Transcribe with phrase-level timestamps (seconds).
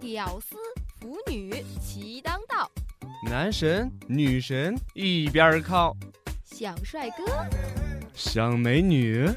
[0.00, 0.56] 屌丝
[1.00, 2.68] 腐女齐当道，
[3.24, 5.96] 男神女神一边靠，
[6.44, 7.24] 想帅哥
[8.14, 9.28] 想美女，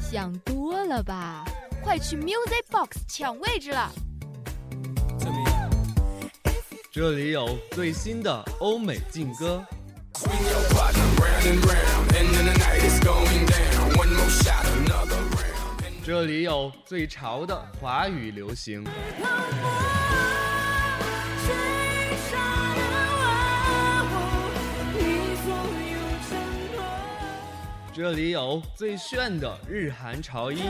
[0.00, 1.44] 想多了吧？
[1.82, 3.90] 快去 Music Box 抢位置了！
[6.92, 9.64] 这里有最新的欧美劲歌。
[16.08, 18.82] 这里有最潮的华语流行，
[27.92, 30.64] 这里有最炫的日韩潮音。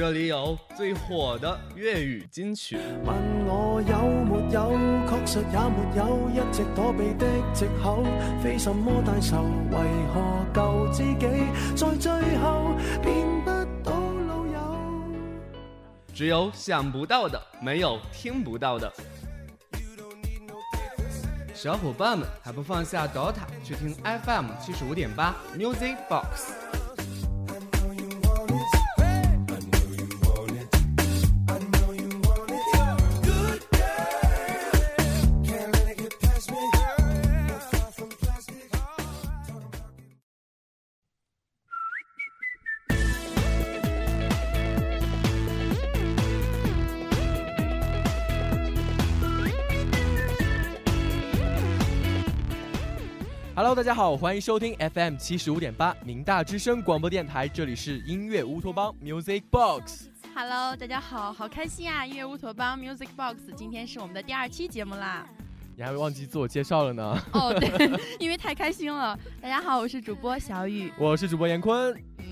[0.00, 2.78] 这里有最火的粤语金曲。
[3.04, 3.14] 问
[3.44, 4.72] 我有没有，
[5.06, 8.02] 确实也没有，一直躲避的借口，
[8.42, 9.76] 非什么大仇，为
[10.14, 11.28] 何救自己，
[11.76, 13.50] 在最后变不
[13.84, 13.92] 到
[14.26, 14.78] 老友？
[16.14, 18.90] 只有想不到的，没有听不到的。
[21.52, 26.79] 小伙伴们还不放下 DOTA，去听 FM 七十五点八 Music Box。
[53.80, 60.08] 大家好，欢迎收听 FM 七十五点八明大之声广播电台，这里是音乐乌托邦 Music Box。
[60.34, 62.04] Hello，大家好，好开心啊！
[62.04, 65.26] 音乐乌托邦 Music Box，今天是我们的第二期节目啦。
[65.78, 67.18] 你还忘记自我介绍了呢？
[67.32, 69.18] 哦，对， 因为太开心了。
[69.40, 71.90] 大家好，我是主播小雨，我是主播严坤。
[72.18, 72.24] 嗯，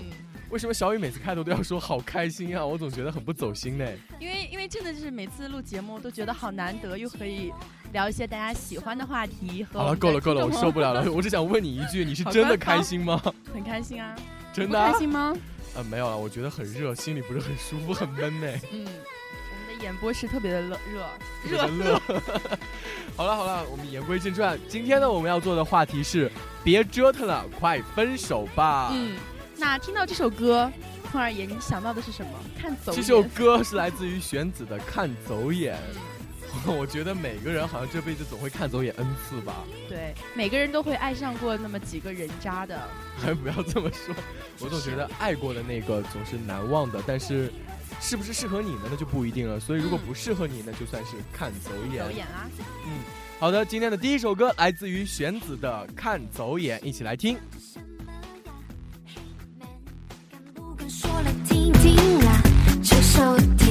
[0.51, 2.63] 为什么小雨每次开头都要说好开心啊？
[2.63, 3.91] 我总觉得很不走心呢。
[4.19, 7.51] 因为，因为真的就是每次录节目都觉得好难得，又可以。
[7.91, 9.65] 聊一些大家喜欢的话题。
[9.71, 11.09] 好了，够了，够了，我受不了了。
[11.11, 13.21] 我只想问你一句，你是真的开心吗？
[13.53, 14.15] 很开心啊，
[14.53, 15.35] 真的开心吗？
[15.75, 18.47] 呃，没有了，我觉得很热，心里不是很舒服，很闷呢。
[18.71, 20.77] 嗯，我们的演播室特别的热
[21.47, 22.01] 热热。
[23.15, 26.31] 好了好了，我们言归正传，今天呢，我们要做的话题是
[26.63, 28.89] 别折腾了，快分手吧。
[28.93, 29.15] 嗯，
[29.57, 30.71] 那听到这首歌，
[31.11, 32.31] 空儿爷，你想到的是什么？
[32.59, 33.01] 看走眼。
[33.01, 35.75] 这首歌是来自于玄子的《看走眼》。
[36.65, 39.63] 我觉得每个人好像这辈子总会看走眼 n 次吧。
[39.87, 42.79] 对，每个人都会爱上过那么几个人渣的。
[43.17, 44.13] 还不要这么说，
[44.59, 47.51] 我总觉得爱过的那个总是难忘的，但是
[48.01, 48.81] 是不是适合你呢？
[48.89, 49.59] 那就不一定了。
[49.59, 52.03] 所以如果不适合你，那就算是看走眼。
[52.05, 52.49] 走眼啊！
[52.85, 52.91] 嗯，
[53.39, 57.37] 好的，今天的第一首歌来自于玄子的《看走眼》，一起来听。
[60.87, 62.41] 说来听听啊，
[62.83, 63.68] 这首。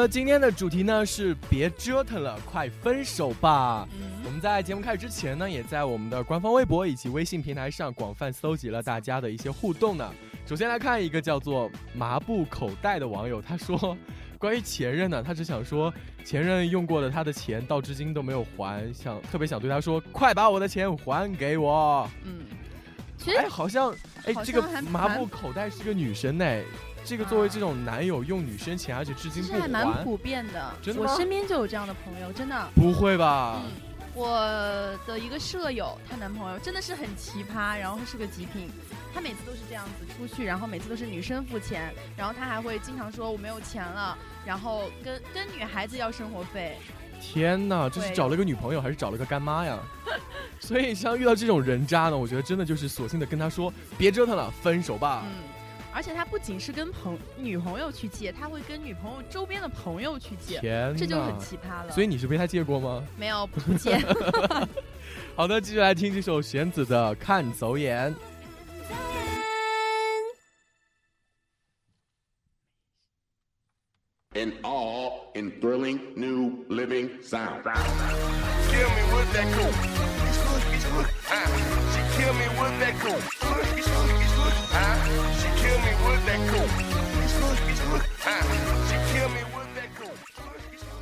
[0.00, 3.86] 的，今天的主题呢是别折腾了，快分手吧。
[4.24, 10.10] 我们在节目开始之前呢，也在我们的官方微博以及微信平台上广泛搜集了大家的一些互动呢。
[10.46, 13.96] 首先来看一个叫做麻布口袋的网友，他说
[14.38, 15.92] 关于前任呢，他只想说
[16.24, 22.08] 前任用过的他的钱到至今都没有还，想特别想对他说，快把我的钱还给我。
[22.24, 22.46] 嗯，
[23.36, 26.44] 哎，好像哎，这个麻布口袋是个女生呢。
[27.04, 30.72] 这个作为这种男友用女生钱，而且至今不还，还蛮普遍的。
[30.82, 32.68] 真的我身边就有这样的朋友，真的。
[32.74, 33.60] 不会吧？
[33.64, 33.70] 嗯，
[34.14, 38.68] 我的一个舍友，她男朋友真的是很奇葩，然后是个极品。
[39.12, 44.16] 他每次都是这样子出去，然后每次都是女生付钱，然后他还会经常说我没有钱了，
[44.46, 46.78] 然后跟跟女孩子要生活费。
[47.20, 49.76] 天哪，这是找了个女朋友还是找了个干妈呀？
[50.60, 55.24] 所以像遇到这种人渣呢，我觉得真的就是索性的跟他说别折腾了，分手吧。
[55.26, 55.49] 嗯。
[55.92, 61.90] 而且他不仅是跟朋女朋友去借，他会跟女朋友周边的朋友去借，天这就很奇葩了。
[61.92, 63.02] 所以你是被他借过吗？
[63.16, 63.98] 没有，不借。
[65.34, 68.14] 好的，继续来听这首弦子的《看走眼》。
[74.36, 77.64] an all in thrilling new living sound.
[78.70, 79.72] Kill me with that cool.
[81.90, 84.29] She kill me with that cool.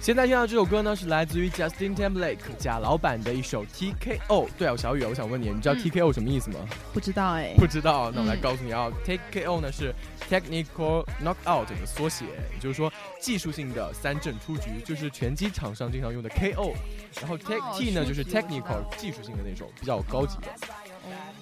[0.01, 4.49] 现在听到这首歌呢，是来自于 Justin Timberlake 贾老板的一首 TKO。
[4.57, 6.61] 对啊，小雨，我想问你，你知道 TKO 什么意思吗？
[6.95, 7.53] 不知道哎。
[7.59, 9.95] 不知道，那我来告诉你啊，TKO 呢是
[10.31, 12.25] Technical Knockout 的缩写，
[12.55, 16.73] 也就是说技术性的三振出局，就是拳击场上经常用的 KO。
[17.21, 20.49] 然后 T 呢就是 Technical 技术性的那种，比较高级的。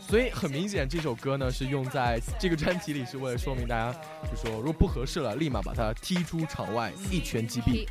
[0.08, 3.92] 所以很明显，这首歌呢是用在这个专辑里，是为了说明大家，
[4.30, 7.86] 就说如果不合适了，立马把他踢出场外，一拳击毙。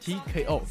[0.00, 0.62] T K O。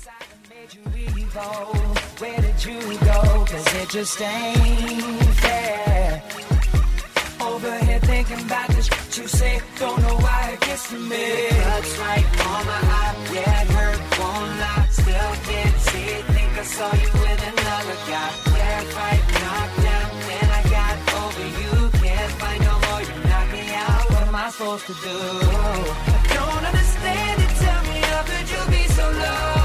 [24.34, 25.10] I supposed to do?
[25.10, 27.50] I don't understand it.
[27.60, 29.58] Tell me how could you be so low?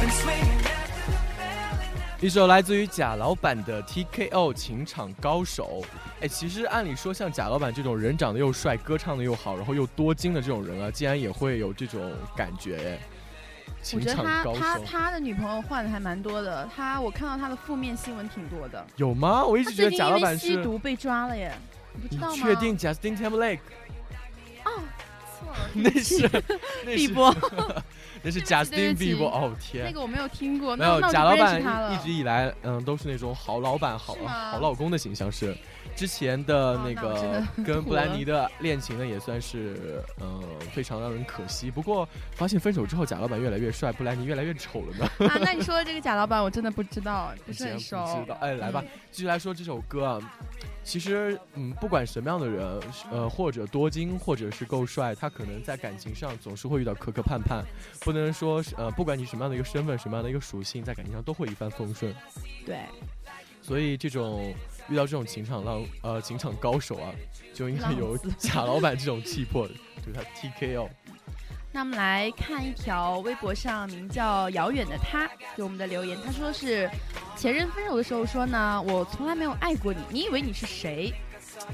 [0.00, 2.20] Been swinging after the bell.
[2.20, 5.82] 一首来自于贾老板的 TKO 情场高手。
[6.20, 12.98] 哎，其实按理说，像贾老板这种人长得又帅、歌唱的又好，然后又多金的这种人啊，竟然也会有这种感觉。
[13.94, 18.84] 我觉得他他他的女朋友换的还蛮多的，他我看到他的负面新闻挺多的。
[18.96, 19.44] 有吗？
[19.44, 21.52] 我一直觉得贾老板是吸毒被抓了耶。
[22.08, 23.58] 你确定 Justin Timberlake？
[24.64, 24.82] 哦，
[25.38, 26.28] 错了， 那是
[26.84, 27.34] 碧波，
[28.22, 29.24] 那是 Justin Bieber。
[29.24, 30.76] 哦天，那个我没有听过。
[30.76, 31.60] 没有，贾老板
[31.92, 35.56] 一直以来，嗯，都是那种好老板、好好老公的形象是。
[36.00, 40.42] 之前的那个跟布兰妮的恋情呢，也算是呃
[40.72, 41.70] 非常让人可惜。
[41.70, 45.04] 不过发现分手之后，贾老板越来越帅，布兰妮越来越丑了呢。
[45.28, 47.98] 啊，那你说的这个贾老板， 我真的不知道，不是很熟。
[48.24, 48.82] 知道，哎，来吧，
[49.12, 50.18] 继续来说这首歌啊。
[50.82, 52.80] 其实，嗯，不管什么样的人，
[53.10, 57.62] 呃，或者多金，或者是够帅，他可能在感情上总是会遇到磕磕绊绊。
[58.00, 62.10] 不能说，呃，不管你什么样的一个身份，什么样的一个属性，在感情上都会一帆风顺。
[62.64, 62.78] 对。
[63.60, 64.54] 所以这种。
[64.88, 67.12] 遇到这种情场浪呃情场高手啊，
[67.54, 69.66] 就应该有贾老板这种气魄，
[70.04, 70.88] 就是他 TKO。
[71.72, 76.90] 那我们来看一条微博上名叫遥远的他给我们的留言，他说是
[77.36, 81.12] 前任分手的时候说呢，我从来没有爱过你，你以为你是谁？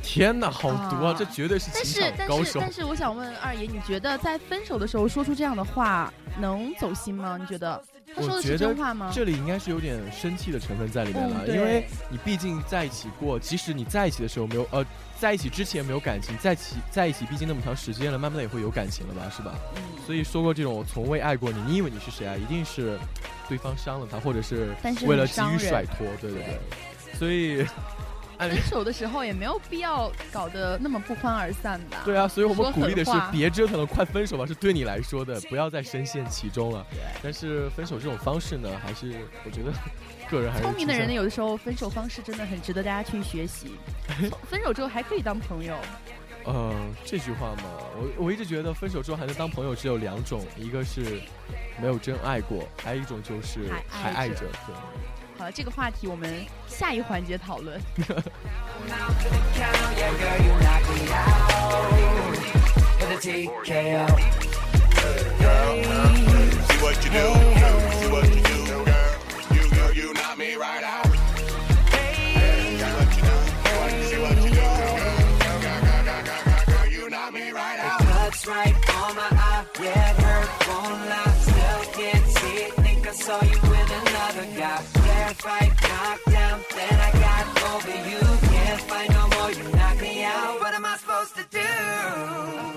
[0.02, 1.14] 天哪，好毒啊！
[1.16, 2.60] 这绝对是情场高手。
[2.60, 7.38] 但是但是我想问二爷，你觉得在分手的时候说出这样的话能走心吗？
[7.40, 7.82] 你觉得？
[8.14, 8.74] 我觉得
[9.12, 14.84] 这里应该是有点生气的成分在里面了，因为你毕竟在一起过，即使你在一起的时候没有，呃，
[15.18, 19.54] 在一起之前没有感情，在一起在一起毕竟那么长时间了，慢慢的也会有感情了吧，是吧？
[20.06, 22.34] 所以说过这种我从未爱过你，你以为你是谁啊？
[22.36, 22.98] 一定是
[23.48, 24.74] 对方伤了他，或者是
[25.06, 27.66] 为了急于甩脱，对对对，所以。
[28.38, 32.02] 分手的时候也没有必要搞得那么不欢而散吧？
[32.04, 36.86] 对啊，所以我们鼓励的是别折腾了，快分手吧，是对你来说的，不要再深陷其中了。
[37.22, 39.14] 但是分手这种方式呢，还是
[39.44, 39.72] 我觉得
[40.30, 43.72] 个人还是聪明的人呢，有的时候分手方式真的很值得大家去学习。
[44.48, 45.76] 分手之后还可以当朋友。
[46.44, 46.72] 呃，
[47.04, 47.64] 这句话嘛，
[47.96, 51.20] 我我一直觉得分手之后还能当朋友只有两种，一个是
[51.80, 54.44] 没有真爱过，还有一种就是还爱着。
[55.38, 57.80] 好，这个话题我们下一环节讨论。
[85.46, 88.20] fight, knock down, then I got over you.
[88.52, 90.60] Can't fight no more, you knock me out.
[90.60, 91.72] What am I supposed to do?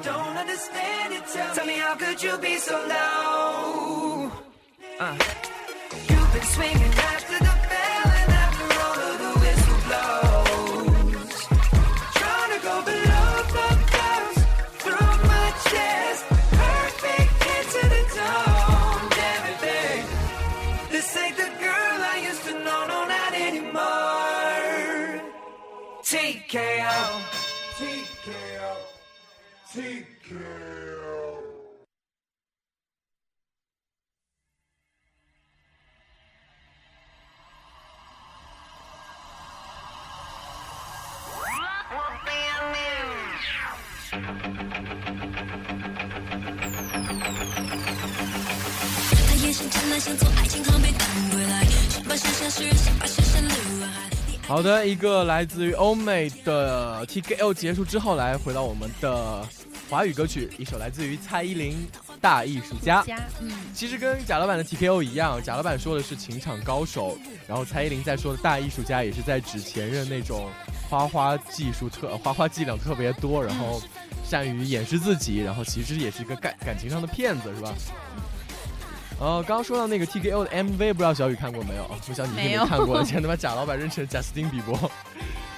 [0.04, 1.24] Don't understand it.
[1.34, 4.32] Tell, tell me how could you be so low?
[5.00, 5.18] Uh.
[6.10, 7.49] You've been swinging after the
[29.72, 29.80] 他
[49.36, 53.29] 眼神湛蓝，像从爱情航被赶回来，想把想象释然，想把想。
[54.50, 59.48] 好的，一个来自于欧美的 TKO 结束之后，来回到我们的
[59.88, 61.74] 华语歌曲，一首来自于蔡依林
[62.20, 63.04] 《大艺术家》。
[63.42, 67.16] 嗯，其实跟贾老板的 TKO 一样，贾老板说的是情场高手，
[67.48, 70.50] 然后蔡依林在说的大艺术家也是在指前任那种
[70.90, 73.80] 花花技术特 花花伎俩特别多，然后
[74.26, 77.72] 善于掩饰自己，然后其实也是一个感感情上的骗子，是吧？
[79.20, 81.84] 呃，刚刚说到那个 TKO 的 MV，不知道小雨看过没有？
[82.08, 84.90] 不晓得你是没没看过， 现在他把贾老板认成贾斯汀比伯。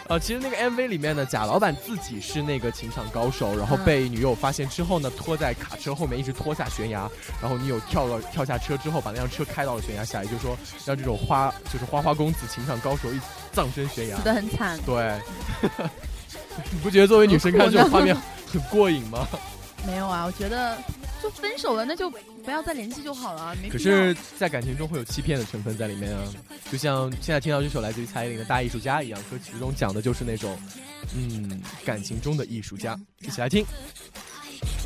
[0.07, 13.19] 呃，其实那个 MV 里面呢，贾老板自己是那个情场高手，然后嗯被女友发现之后呢，拖在卡车后面一直拖下悬崖，然后女友跳了跳下车之后，把那辆车开到了悬崖下，也就是说让这种花就是花花公子情场高手一
[13.53, 14.23] 葬身悬崖死。
[14.23, 14.77] 得很惨。
[14.85, 15.17] 对，
[16.73, 18.13] 你不觉得作为女生看这种画面
[18.51, 19.25] 很过瘾吗？
[19.87, 20.77] 没有啊，我觉得
[21.21, 23.69] 就分手了，那就不要再联系就好了，没。
[23.69, 26.23] 可是，在感情中会有欺骗的成分在里面啊，
[26.71, 30.57] 就像现在听到这首来自于蔡依林的《大艺术家》一样，歌曲中讲的就是那种，
[31.15, 32.99] 嗯，感情中的艺术家。
[33.19, 33.65] 一起来听。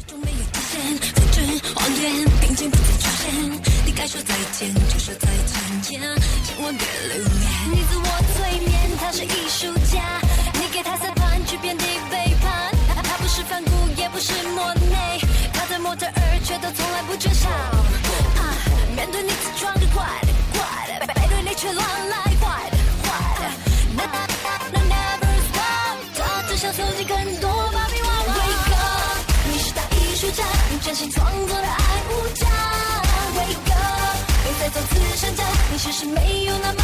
[0.07, 1.39] 终没有底线，复制
[1.73, 3.25] 谎言，并肩不再出现。
[3.85, 6.01] 你该说再见就说再见，千
[6.63, 7.31] 万别留恋。
[7.71, 8.03] 你自我
[8.35, 10.21] 催眠，他是艺术家，
[10.53, 12.71] 你给他塞盘去遍地背叛。
[12.87, 14.74] 他他不是反骨，也不是莫内，他的模特儿
[16.59, 17.49] 都从来不缺少。
[17.49, 18.53] 啊，
[18.95, 20.61] 面对你自装的怪的怪
[20.99, 23.07] 的，背对你却乱来坏的坏
[23.39, 23.43] 的。
[23.95, 23.99] 那
[24.71, 28.33] 那 never stop，他只想搜集更多芭比娃娃。
[28.35, 29.19] Wake up，
[29.51, 32.47] 你是大艺术家，你真心创作的爱无价。
[33.37, 36.83] Wake up，别再做慈善家，你其实没有那么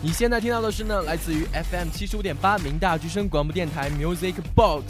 [0.00, 4.84] 你现在听到的是呢，来自于 FM 七十五点八明大之声广播电台 Music Box。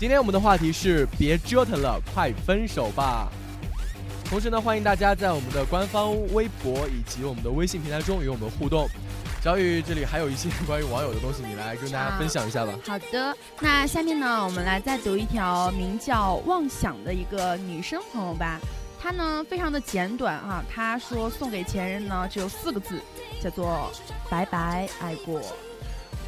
[0.00, 3.30] 今天我们的话题是别折腾了，快分手吧。
[4.24, 8.88] 同时呢，欢迎大家在我们的官方微博以及我们的微信平台中与我们互动。
[9.42, 12.72] 小雨，这里还有一些关于网友的东西，你来跟大家分享一下吧。
[12.86, 18.58] 好的，那下面呢，我们来再读一条名叫“妄想”的一个女生朋友吧。
[19.02, 23.02] 她呢非常的简短哈、她说送给前任呢只有四个字，
[23.42, 23.90] 叫做
[24.30, 25.40] “拜拜爱过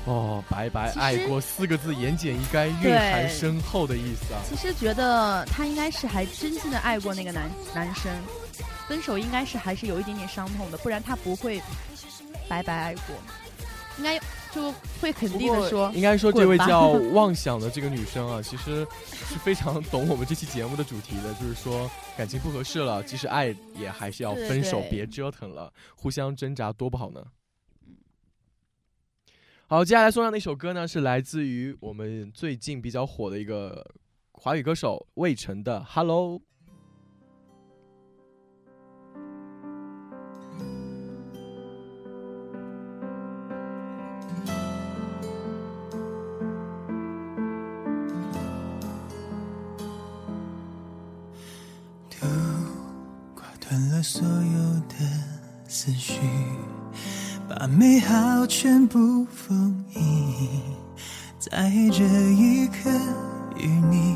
[0.07, 4.41] 哦，白白爱过四个字，言简意赅，蕴含深厚的意思啊”。。
[4.51, 8.13] 其实觉得她应该是还真心的爱过那个男男生，
[8.89, 11.63] 分手应该是还是有一点点伤痛的，不然她不会
[12.49, 13.15] 白白爱过，
[13.99, 14.19] 应该
[14.53, 27.25] 就会肯定的说应该说这位叫 妄想的这个女生啊，其实是非常懂我们这期节目的主题的，就是说感情不合适了，即使爱也还是要分手，对别折腾了，互相挣扎多不好呢。
[29.67, 33.85] 好，接下来送上的一首歌呢，是来自于我们最近比较火的一个
[34.33, 36.39] 华语歌手魏晨的《Hello》。
[54.05, 54.97] 所有的
[55.67, 56.21] 思绪，
[57.49, 60.61] 把美好全部封印，
[61.39, 62.91] 在这一刻
[63.57, 64.15] 与你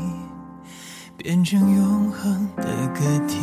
[1.17, 3.35] 变成永恒的个体，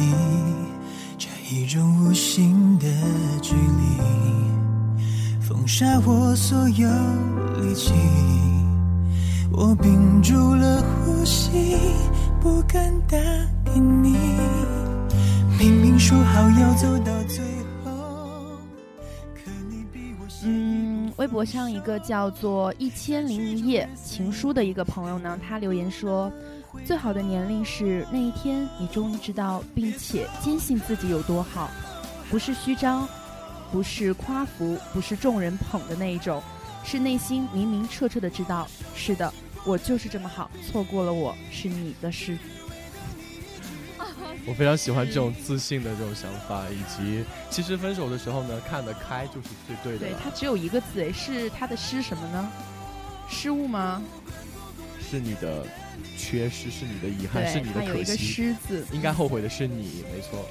[1.19, 2.87] 这一种无形的
[3.43, 5.01] 距离，
[5.41, 6.89] 封杀我所有
[7.61, 7.93] 力气。
[9.51, 11.77] 我屏住了呼吸，
[12.41, 13.19] 不敢打
[13.65, 14.17] 给你。
[15.59, 17.43] 明明说好要走到最
[17.83, 18.59] 后，
[19.35, 26.31] 可你比我嗯，微博上一个叫做“一千零一夜情书”的一个朋友呢，他留言说
[26.85, 31.71] ：“最好的年龄是那一天，你终于知道并且坚信自己有多好，
[32.31, 33.09] 不是虚张，
[33.73, 36.43] 不是夸服，不是众人捧的那一种，
[36.85, 39.33] 是内心明明彻彻的知道，是的，
[39.65, 42.37] 我就是这么好，错过了我是你的事。
[44.47, 49.99] 我非常喜欢这种自信的这种想法，以及其实分手的时候呢，看得开就是最对的。
[49.99, 52.53] 对他只有一个字，诶，是他的失什么呢？
[53.29, 54.03] 失误吗？
[55.01, 55.67] 是你的
[56.17, 58.17] 缺失，是你的遗憾，是，你的可惜。
[58.17, 60.45] 狮字，应该后悔的是你，没错。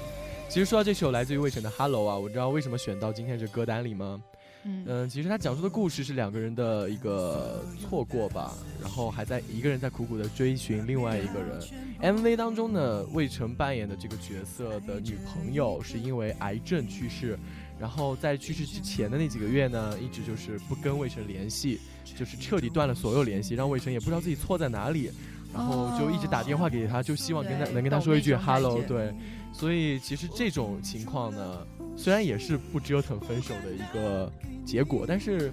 [0.48, 4.20] 其实说到这首来自于魏晨的《Hello》啊，我知道为什么选到今天这歌单里吗？
[4.66, 11.60] 嗯，嗯，其实他讲述的故事是两个人的一个错过吧，然后还在一个人在苦苦的追寻另外一个人。
[12.16, 17.38] MV 当中呢，魏晨扮演的这个角色的女朋友是因为癌症去世，
[17.78, 25.10] 然后在去世之前的那几个月呢，一直就是不跟魏晨联系，就是彻底断了所有联系，让魏晨也不知道自己错在哪里，
[25.54, 29.14] 然后就一直打电话给他，就希望跟他能跟他说一句 “hello”，对。
[29.52, 31.66] 所以其实这种情况呢，
[31.96, 34.32] 虽然也是不折腾分手的一个
[34.64, 35.52] 结果，但是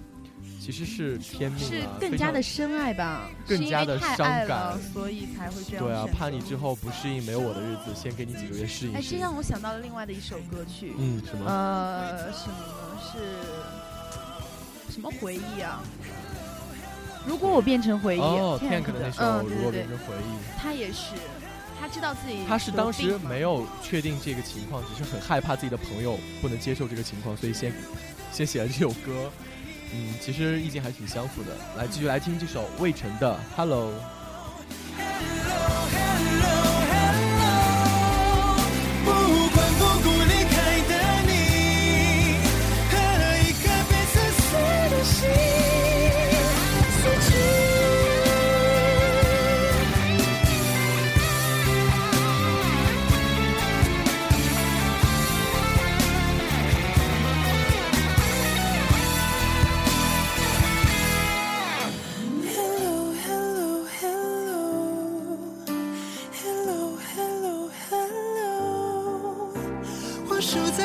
[0.60, 5.84] 其实是天命是啊，非常更加的深爱吧，更加的伤感所以才会这样。
[5.84, 6.56] 对啊，怕你之。
[6.56, 9.20] 后不适应没有我的日子，先给你几个月适应哎，适应。
[9.20, 11.44] 这让我想到了另外的一首歌曲，嗯，什么？
[11.50, 12.98] 呃，什么呢？
[14.86, 15.82] 是什么回忆啊？
[17.26, 21.16] 如果我变成回忆，哦 Tank，Tank 的那首嗯，《如果变成回忆》，他也是，
[21.80, 27.72] 他知道自己他是当时没有确定这个情况，只是很害怕自己的朋友不能接受这个情况，所以先
[28.32, 29.30] 先写了这首歌。
[29.92, 31.50] 嗯，其实意境还挺相符的。
[31.76, 33.92] 来，继续来听这首魏晨的《Hello》。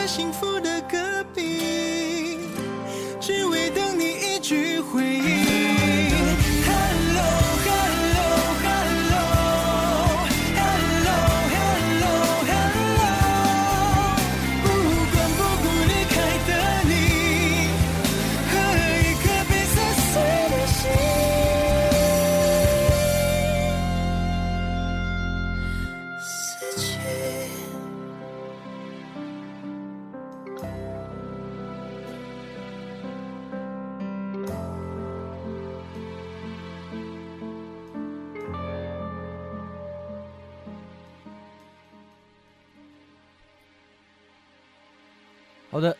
[0.09, 1.08] 幸福的歌。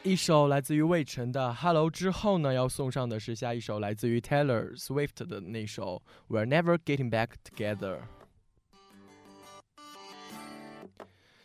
[0.10, 6.02] 一首来自于魏晨的《Hello》之后呢，要送上的是下一首来自于 Taylor Swift 的那首
[6.36, 7.98] 《We're Never Getting Back Together》。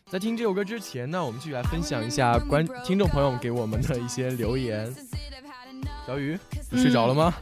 [0.06, 4.90] 在听这首歌之前呢，我们继续来分享一下观听众朋友给我们的一些留言。
[6.06, 6.38] 小雨，
[6.70, 7.34] 你睡着了吗？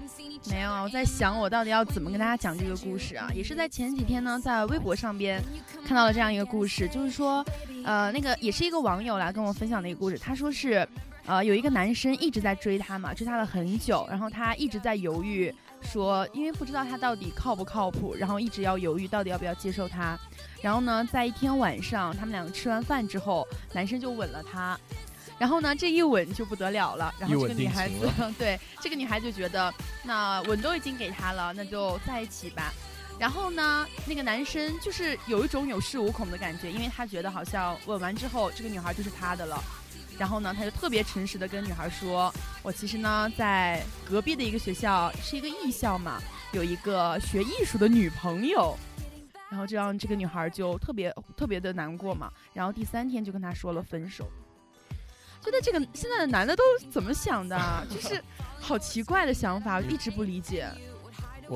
[0.51, 3.31] 没有啊，我在想我到底要怎么跟大家讲这个故事啊？
[3.33, 5.41] 也是在前几天呢，在微博上边
[5.87, 7.47] 看到了这样一个故事，就是说，
[7.85, 10.19] 呃，那个也是一个网友来跟我分享的一个故事。
[10.19, 10.85] 他说是，
[11.27, 20.19] 呃，有一个男生一直在追她嘛，追她了很久，然后她一直在犹豫，说因为不知道他到底靠不靠谱，然后一直要犹豫到底要不要接受他。
[20.61, 24.79] 然后呢，在一天晚上，他们两个吃完饭之后，男生就吻了她。
[25.39, 27.13] 然后呢，这一吻就不得了了。
[27.19, 28.09] 然后这个女孩子，
[28.39, 29.73] 对这个女孩就觉得，
[30.05, 32.73] 那吻都已经给他了，那就在一起吧。
[33.23, 39.63] 然后呢，那个男生就是有一种有恃无恐的感觉，因为他觉得好像吻完之后，这个女孩就是他的了。
[40.19, 48.77] 然后呢，他就特别诚实的跟女孩说：“我其实呢，在隔壁的一个学校是一个艺校嘛，有一个学艺术的女朋友。”
[49.49, 52.29] 然后这让这个女孩就特别特别的难过嘛。
[52.53, 54.27] 然后第三天就跟他说了分手。
[55.41, 57.87] 觉得这个现在的男的都怎么想的？
[57.89, 58.21] 就是
[58.61, 60.69] 好奇怪的想法，一直不理解。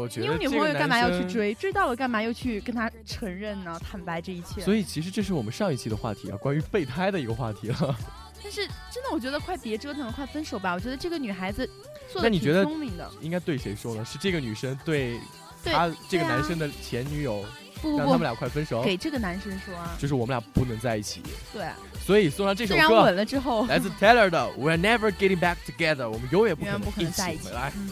[0.00, 1.10] 我觉你有女朋友干嘛要？
[1.10, 1.54] 去追？
[1.54, 3.80] 追到了干嘛又去跟他承认呢？
[3.90, 4.60] 坦白这一切。
[4.60, 7.96] 所以其实这是我们上一期的话题啊，关于备胎的一个话题了。
[8.42, 10.74] 但是真的，我觉得快别折腾了，快分手吧。
[10.74, 11.68] 我觉得这个女孩子
[12.12, 13.10] 做的挺那你觉得聪明的。
[13.20, 14.04] 应该对谁说呢？
[14.04, 15.18] 是这个女生对
[15.64, 17.44] 对他这个男生的前女友，
[17.80, 21.22] 不不不，让他们俩快分手，给这个男生说啊，就是我们俩不能在一起。
[21.52, 21.66] 对，
[22.04, 27.72] 所以送上这首歌虽然吻，了之后，来自 Taylor 的《We're Never Getting Back Together》，我们永远不可永远不可能一在一起起回来。
[27.74, 27.90] 嗯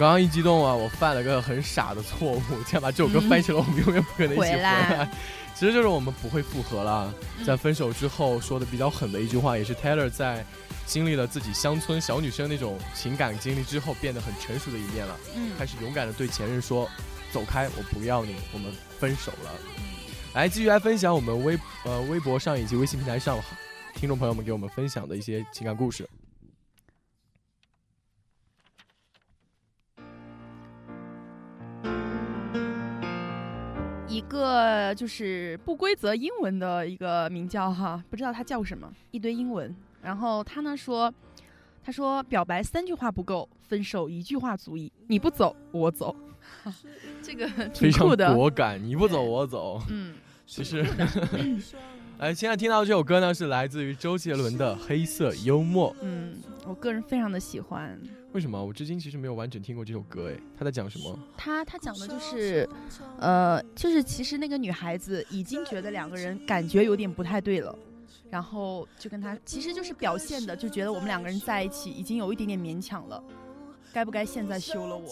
[0.00, 5.06] 刚刚一激动啊，我犯了个很傻的错误，竟然把这首歌翻成了我们永远不可能一起回来。
[5.54, 7.12] 其实就是我们不会复合了。
[7.44, 10.42] 在分手之后说的比较狠的一句话，也是 Taylor 在
[10.86, 15.14] 经历了自己乡村小女生那种情感经历之后变得很成熟的一面了。
[15.36, 16.88] 嗯，开始勇敢的对前任说
[17.30, 19.50] ：“走开，我不要你，我们分手了。”
[20.32, 23.38] 来继续来分享我们微呃微博上以及微信平台上
[23.94, 26.08] 听众朋友们给我们分享的一些情感故事。
[34.10, 39.72] 一个就是不规则英文的一个名叫哈，不知道他叫什么，一堆英文。
[40.02, 41.14] 然后他呢说，
[41.84, 44.92] 他说表白三句话不够，分手一句话足矣。
[45.06, 46.16] 你不走，我走。
[47.22, 49.80] 这个非常果敢，你不走我走。
[49.88, 50.84] 嗯，其实，
[52.18, 55.92] 哎，现在听到这首歌呢，是来自于周杰伦的《黑色幽默》。
[56.02, 56.34] 嗯，
[56.66, 57.96] 我个人非常的喜欢。
[58.32, 60.30] 为什么我至今其实没有完整听过这首歌？
[60.30, 61.18] 哎，他在讲什么？
[61.36, 62.68] 他他讲的就是，
[63.18, 67.76] 呃，就是其实那个女孩子已经觉得两个人感觉有点不太对了，
[68.30, 73.20] 然后就跟他，其实就是表现的，就觉得我们两个人在一起已经有一点点勉强了，
[73.92, 75.08] 该不该现在休了我？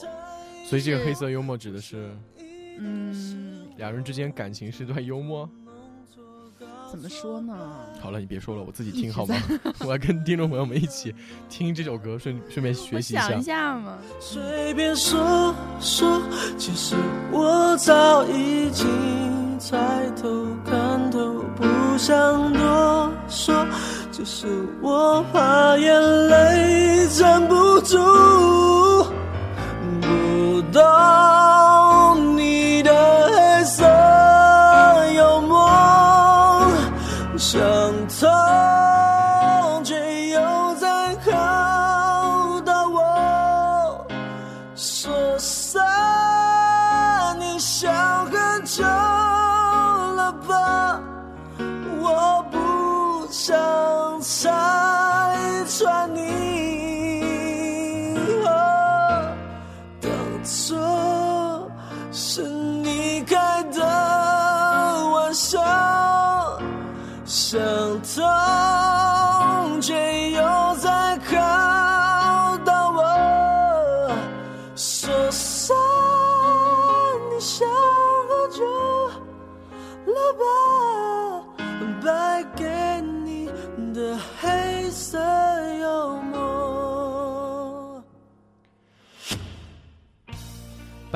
[0.68, 2.14] 所以这个黑色幽默指的是，
[2.78, 5.50] 嗯，两人之间感情是段幽默。
[6.90, 7.54] 怎么说呢？
[8.00, 9.34] 好了，你别说了，我自己听好吗？
[9.84, 11.14] 我要跟听众朋友们一起
[11.48, 13.28] 听这首歌，顺顺便学习一下。
[13.28, 13.98] 想一下嘛。
[14.18, 16.20] 随便说说，
[16.56, 16.96] 其实
[17.30, 19.76] 我早已经猜
[20.20, 21.64] 透看透，不
[21.98, 23.66] 想多说，
[24.10, 24.46] 只是
[24.80, 27.98] 我怕眼泪站不住，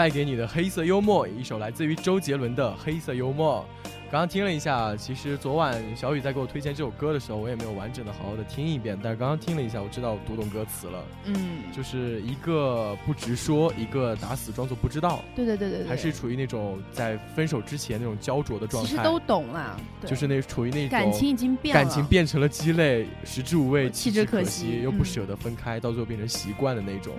[0.02, 3.64] 败给你的黑色幽默，一首来自于周杰伦的《黑色幽默》。
[4.10, 8.98] 刚刚听了一下，其实昨晚小雨在给我推荐这首歌的时候，我也没有完整的好好的听一遍。
[9.00, 11.04] 但是刚刚听了一下，我知道读懂歌词了。
[11.26, 15.22] 嗯，就是一个不直说，一个打死装作不知道。
[15.36, 18.90] 对对对对，还是处于那种在分手之前那种焦灼的状态。
[18.90, 27.14] 其实都懂了，就是那处于那种感情已经变了，感情变成了鸡肋，食之无味，弃之可惜，又不舍得分开，到最后变成习惯的那种。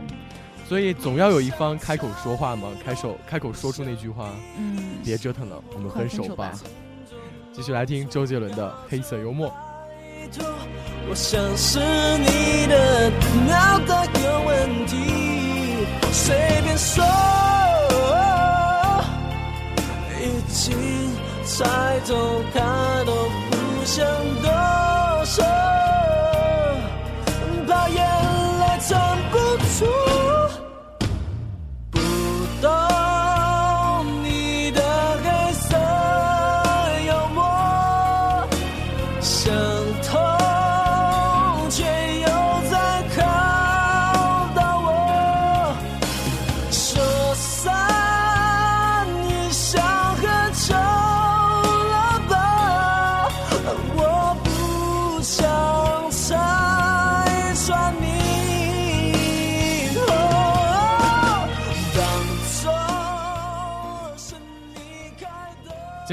[0.68, 4.30] 所以总要有一方开口说话嘛，开手开口说出那句话。
[4.58, 6.52] 嗯，别折腾了，我们分手吧。
[7.54, 9.54] 继续来听周杰伦的黑色幽默
[11.08, 11.80] 我想是
[12.18, 13.12] 你的
[13.48, 17.06] 脑袋有问题随便说
[20.20, 20.76] 已经
[21.46, 23.14] 猜透他都
[23.52, 24.04] 不想
[24.42, 24.50] 多
[25.26, 25.46] 说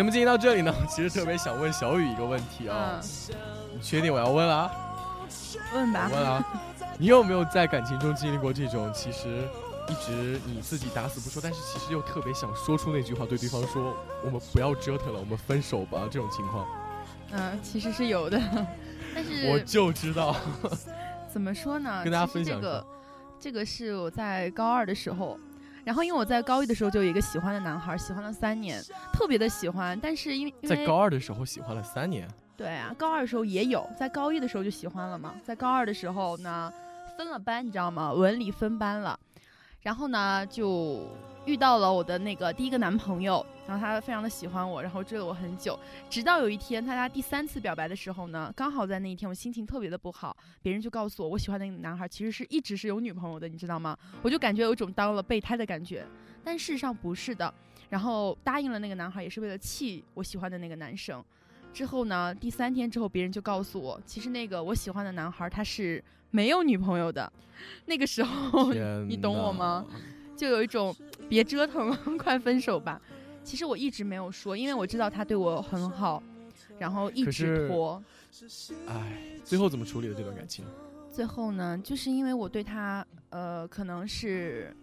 [0.00, 2.98] 节目进行到这里呢， 其实特别想问小雨一个问题啊，
[3.74, 4.72] 你确定我要问了？
[5.74, 6.08] 问吧。
[6.10, 6.42] 问啊，
[6.96, 9.46] 你有没有在感情中经历过这种，其实
[9.88, 16.66] 一直你自己打死不说，但是其实又特别想说出那句话，对对方说我们不要折腾了，我们分手吧，这种情况？
[17.32, 18.40] 嗯，其实是有的，
[19.14, 20.34] 但是我就知道。
[21.30, 22.00] 怎么说呢？
[22.02, 22.86] 跟大家分享这个，
[23.38, 25.38] 这个是我在高二的时候。
[25.90, 28.80] 然后因为我在高一的时候就有一个喜欢的男孩，喜欢了三年，
[29.12, 29.98] 特别的喜欢。
[30.00, 35.34] 但是因为在高二的时候喜欢了三年，对啊，高二的时候也有，在高一的时候就喜欢了嘛。
[35.42, 36.72] 在高二的时候呢，
[37.18, 38.12] 分了班，你知道吗？
[38.12, 39.18] 文理分班了。
[39.80, 41.08] 然后呢就
[41.46, 53.96] 遇到了我的那个第一个男朋友，然后他非常的喜欢我，然后追了我很久，直到有一天他他第三次表白的时候呢，刚好在那一天我心情特别的不好，别人就告诉我我喜欢的那个男孩其实是一直是有女朋友的，你知道吗？
[54.22, 56.06] 我就感觉有一种当了备胎的感觉，
[56.44, 57.52] 但事实上不是的。
[57.88, 61.24] 然后答应了那个男孩，也是为了气我喜欢的那个男生。
[61.72, 67.32] 之后呢，第三天之后，别人就告诉我，其实那个我喜欢的男孩他是没有女朋友的。
[67.86, 68.72] 那个时候，
[69.08, 69.84] 你懂我吗？
[70.36, 70.94] 就有一种
[71.30, 73.00] 别折腾了， 快分手吧。
[73.44, 76.20] 其实我一直没有说，因为我知道他对我很好，
[76.78, 78.02] 然后一直拖。
[78.86, 80.64] 唉，最后怎么处理的这段感情？
[81.10, 84.76] 最后呢，就是因为我对他，呃，可能是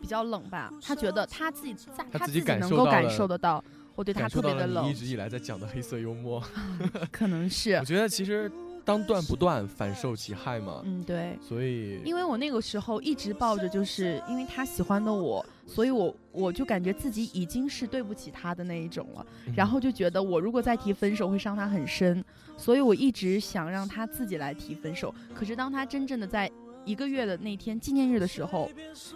[0.00, 0.72] 比较冷吧。
[0.82, 3.62] 他觉得他自己在，他自己能够感受得到，
[3.94, 4.90] 我对他特别的冷。
[4.90, 6.42] 一直以来在讲的黑色幽默，
[7.12, 7.74] 可能是。
[7.74, 8.50] 我觉得其实。
[8.84, 10.82] 当断不断，反受其害嘛。
[10.84, 11.38] 嗯，对。
[11.40, 19.26] 所以，因为我那个时候一直抱着，就是因为他喜欢的我，所以我我就感觉自己已经是对不起他的那一种了。
[19.54, 22.24] 然后就觉得我如果再提分手会伤他很深，
[22.56, 25.14] 所以我一直想让他自己来提分手。
[25.34, 26.50] 可是当他真正的在
[26.84, 28.68] 一个月的那天纪念日的时候，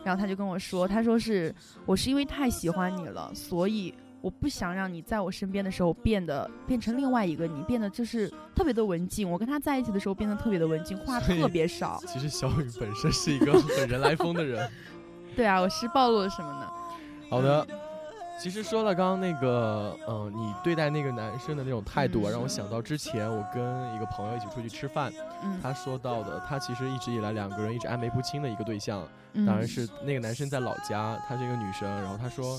[0.04, 3.92] 然后他就跟我说，他说是我是因为太喜欢你了，所以。
[4.26, 9.30] 我不想让你在我身边的时候变得变成另外一个你，变得就是特别的文静。
[9.30, 12.02] 我跟他在一起的时候变得特别的文静，话特别少。
[12.08, 14.68] 其实小雨本身是一个很人来疯的人。
[15.36, 16.68] 对啊，我是暴露了什么呢？
[17.30, 17.64] 好的，
[18.42, 25.12] 其实说了刚刚那个，嗯，你对待那个男生的那种态度，让我想到之前我跟一个朋友一起出去吃饭，
[25.62, 29.06] 他说到的，他其实一直以来两个人一直暧昧不清的一个对象，
[29.46, 32.58] 当然是那个男生在老家，他是一个女生，然后他说。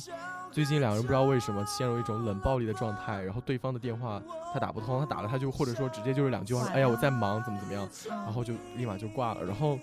[0.58, 4.20] 最近两个人不知道为什么陷入一种冷暴力的状态，然后对方的电话
[4.52, 9.46] 他打不通，他打了他就或者说直接就是两句话，哎呀我在忙怎么怎么样，然后就立马就挂了。
[9.46, 9.78] 然后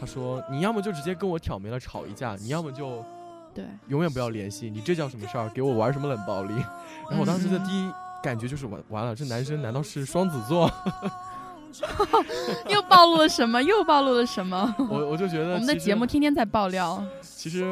[0.00, 3.04] 他说你要么就直接跟我挑明了吵一架，你要么就
[3.52, 5.46] 对永远不要联系，你这叫什么事儿？
[5.50, 6.54] 给我玩什么冷暴力？
[7.10, 10.70] 然后我当时的第一感觉就是完完了，这男生难道是双子座？
[12.70, 13.62] 又暴露了什么？
[13.62, 14.74] 又暴露了什么？
[14.88, 17.04] 我我就觉得我们的节目天天在爆料。
[17.20, 17.62] 其实，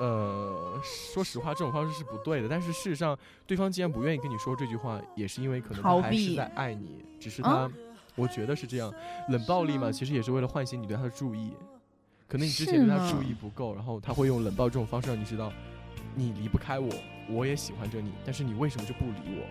[0.00, 0.50] 呃，
[0.82, 2.48] 说实话，这种方式是不对的。
[2.48, 7.04] 但是事实上，对方既然不愿意跟你说这句话，也是因为可能他还是在爱你。
[7.18, 7.70] 只是他，
[8.14, 8.92] 我觉得是这样。
[9.28, 11.52] 冷暴力嘛，其实也是为了唤醒你对他的注意。
[12.28, 15.52] 可能你之前对他注意不够，然后他会用冷暴这种方式让你知道，
[16.14, 16.88] 你离不开我，
[17.28, 19.46] 我也喜欢着你，但是你为什么就不理我？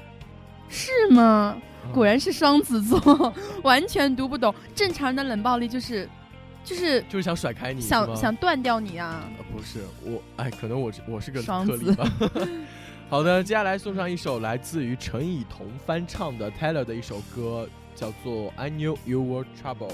[0.70, 1.58] 是吗？
[1.94, 4.54] 果然是双子座， 完全读不懂。
[4.76, 6.08] 正常人的冷暴力就是。
[6.64, 9.30] 就是就是想甩开你，想想断掉你啊！
[9.52, 12.12] 不是我，哎，可能我我是个特例吧。
[13.10, 19.90] 好的，接下来送上一首来自于陈以桐翻唱的 Taylor 的一首歌，叫做《I Knew You Were Trouble》。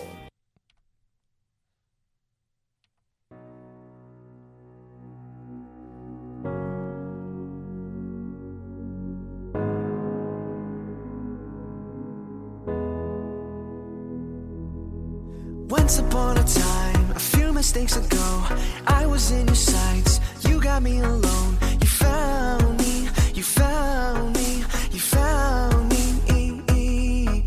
[15.77, 18.27] Once upon a time, a few mistakes ago,
[18.87, 20.21] I was in your sights.
[20.47, 21.57] You got me alone.
[21.81, 24.63] You found me, you found me,
[24.95, 27.43] you found me.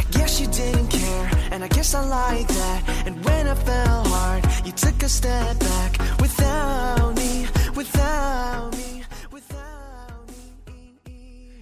[0.00, 2.80] I guess you didn't care, and I guess I like that.
[3.06, 8.95] And when I fell hard, you took a step back without me, without me.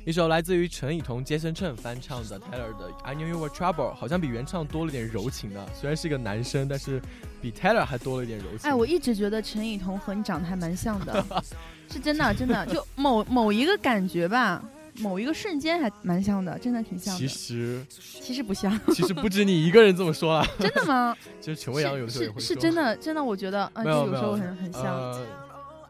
[0.07, 5.67] 一首来自于陈以桐 jason Chen 翻唱的 Taylor 的《I Knew You Were Trouble》，好像比原唱多了点柔情的。
[5.75, 7.01] 虽然是一个男生，但是
[7.41, 8.69] 比 Taylor 还多了一点柔情。
[8.69, 11.25] 哎，我一直觉得陈以桐和你长得还蛮像的，
[11.91, 14.63] 是真的，真的，就某某一个感觉吧，
[14.99, 17.19] 某一个瞬间还蛮像的，真的挺像的。
[17.19, 20.47] 其实其实不像，其实不止你一个人这么说啊。
[20.59, 21.17] 真的吗？
[21.41, 22.47] 其实陈伟阳有时候也会说。
[22.47, 25.19] 是真的，真的，我觉得啊，就有时候很很像。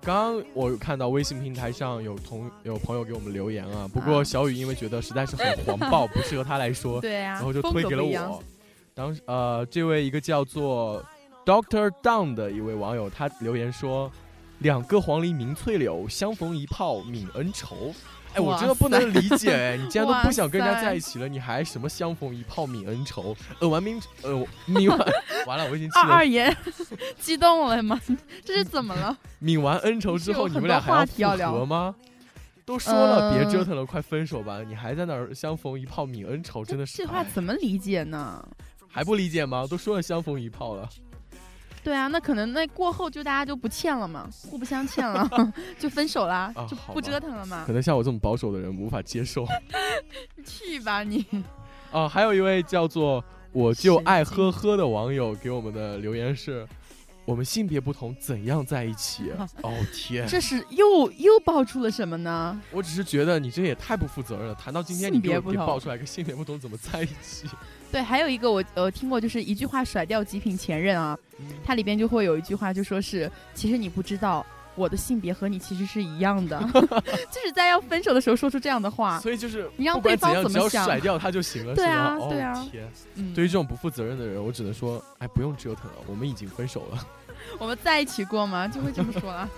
[0.05, 8.43] 刚刚我看到微信平台上有同有朋友给我们留言啊，不过小雨因为觉得实在是很黄暴，不适合他来说，对然后就推给了我。
[8.93, 11.03] 当呃，这位一个叫做
[11.47, 14.12] Doctor Down 的一位网友，他留言说
[14.61, 17.95] ：“两个黄鹂鸣翠柳，相逢一炮泯恩仇。”
[18.35, 19.77] 哎，我真的不能理解哎！
[19.77, 23.37] 你既然都不想跟人家在一起了，你还什么相逢一炮泯恩仇？
[23.61, 24.33] 呃，完名呃，
[24.68, 24.99] 泯完
[25.47, 26.55] 完了，我已经二二爷
[27.18, 28.01] 激动了吗？
[28.44, 29.16] 这是怎么了？
[29.42, 31.94] 泯完恩仇之后，你们俩还要复合吗？
[32.66, 34.62] 都说了别折腾了，快分手吧！
[34.66, 38.42] 你还在那儿相逢一炮泯恩仇，真的是这话怎么理解呢？
[38.88, 39.66] 还不理解吗？
[39.68, 40.88] 都说了相逢一炮了。
[41.85, 45.29] 对啊，那可能那过后就大家就不欠了嘛，互不相欠了，
[45.79, 47.64] 就分手啦，就不折腾了嘛。
[47.66, 49.47] 可能像我这么保守的人无法接受。
[50.44, 51.25] 去吧你！
[51.92, 56.66] 哦，还有一位叫做我就爱呵呵的网友给我们的留言是：
[57.25, 59.31] 我们性别不同，怎样在一起？
[59.62, 62.61] 哦天，这是又又爆出了什么呢？
[62.73, 64.55] 我只是觉得你这也太不负责任了。
[64.55, 67.47] 谈到今天，你给我给爆出来个性别不同，怎么在一起？
[67.94, 71.16] 对，还有一个我呃听过，就是一句话甩掉极品前任啊，
[71.64, 74.44] 它里边就会有一句话，就说是其实你不知道。
[74.76, 76.59] 我的性别和你其实是一样的，
[77.30, 82.66] 就是在要分手的时候说出这样的话，所以就是你让对方怎么想，甩掉他就行了，对啊，对啊。
[82.72, 82.92] 天，
[83.33, 87.07] 对于这种不负责任的人，我只能说，哎，不用折腾了，我们已经分手了。
[87.57, 88.66] 我们在一起过吗？
[88.66, 89.48] 就会这么说了。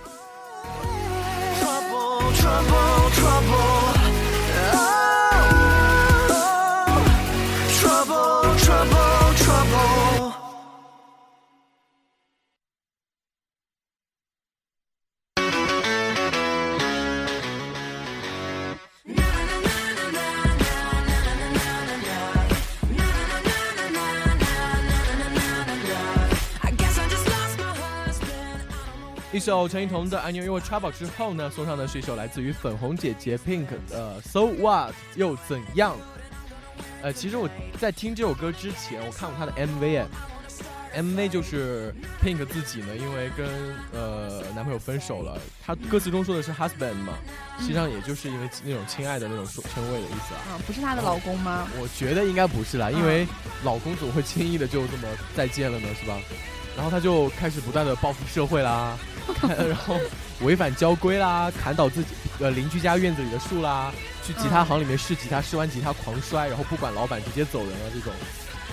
[29.37, 35.93] 一首陈奕彤的《I Knew You Were Trouble》之后呢，送上的是一首来自于粉红姐姐 Pink 的《So What 又怎样》。
[37.03, 37.47] 呃，其实我
[37.79, 43.47] 在听这首歌之前，我看过她的 MV，MV 就是 Pink 自己呢，因为跟
[43.93, 47.13] 呃男朋友分手了，她歌词中说的是 husband 嘛，
[47.59, 50.41] 实际上也就是因为那种亲爱的那种称谓的意思啊。
[50.49, 51.67] 啊，不是她的老公吗？
[51.79, 53.27] 我觉得应该不是啦，因为
[53.63, 55.87] 老公怎么会轻易的就这么再见了呢？
[56.01, 56.17] 是吧？
[56.77, 58.95] 然后他就开始不断的报复社会啦，
[59.67, 59.99] 然后
[60.41, 62.09] 违反交规啦，砍倒自己
[62.39, 63.91] 呃邻居家院子里的树啦，
[64.23, 68.13] 去吉他行里面试吉他，试完吉他狂摔，然后不管老板直接走人了这种。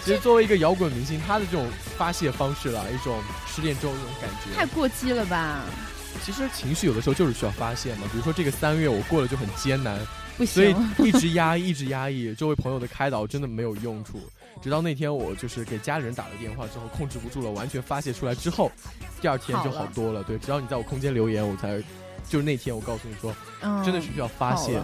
[0.04, 5.62] 其实作为一个摇滚明星，他的这种发泄方式啦，一种失恋之后那种感觉，太过激了吧？
[6.22, 9.98] 其实情绪有的时候就是需要发泄嘛，比如说这个三月我过得就很艰难，
[10.46, 14.20] 所以一直压抑，一直压抑，周围朋友的开导真的没有用处。
[14.62, 18.70] 直到那天，我就是给家人打了电话之后，控制不住了，完全发泄出来之后，
[19.20, 20.22] 第二天就好多了。
[20.22, 21.78] 对，只要你在我空间留言，我才
[22.28, 23.34] 就是那天我告诉你说，
[23.84, 24.80] 真的是需要发泄。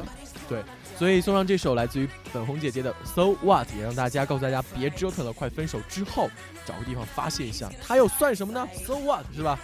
[0.48, 0.62] 对，
[0.98, 6.28] 所以送上这首来自于粉红姐姐的《So What》，也让大家告诉大家别折腾了，快分手之后
[6.66, 7.70] 找个地方发泄一下。
[7.86, 9.58] 他又算什么呢？So What，是吧？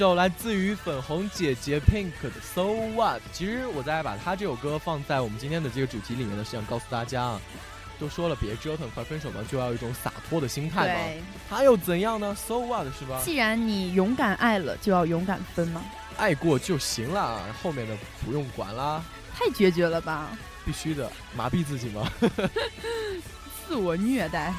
[0.00, 3.20] 首来自于粉红姐姐 Pink 的 So What。
[3.34, 7.40] 其实我在把她这首歌放在我们今天的这个主题里面呢，是想告诉大家啊，
[7.98, 11.22] 都说了别折腾，快分手吧，就要有一种洒脱的心态嘛。
[11.50, 13.20] 他又怎样呢？So What 是吧？
[13.22, 15.84] 既然你勇敢爱了，就要勇敢分嘛。
[16.16, 17.94] 爱过就行了，后面的
[18.24, 19.04] 不用管啦。
[19.34, 20.28] 太决绝了吧？
[20.64, 22.10] 必须的，麻痹自己吗？
[23.68, 24.54] 自我虐待。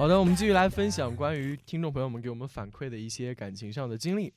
[0.00, 4.32] 好的，我们继续来分享关于听众朋友们给我们反馈的一些感情上的经历。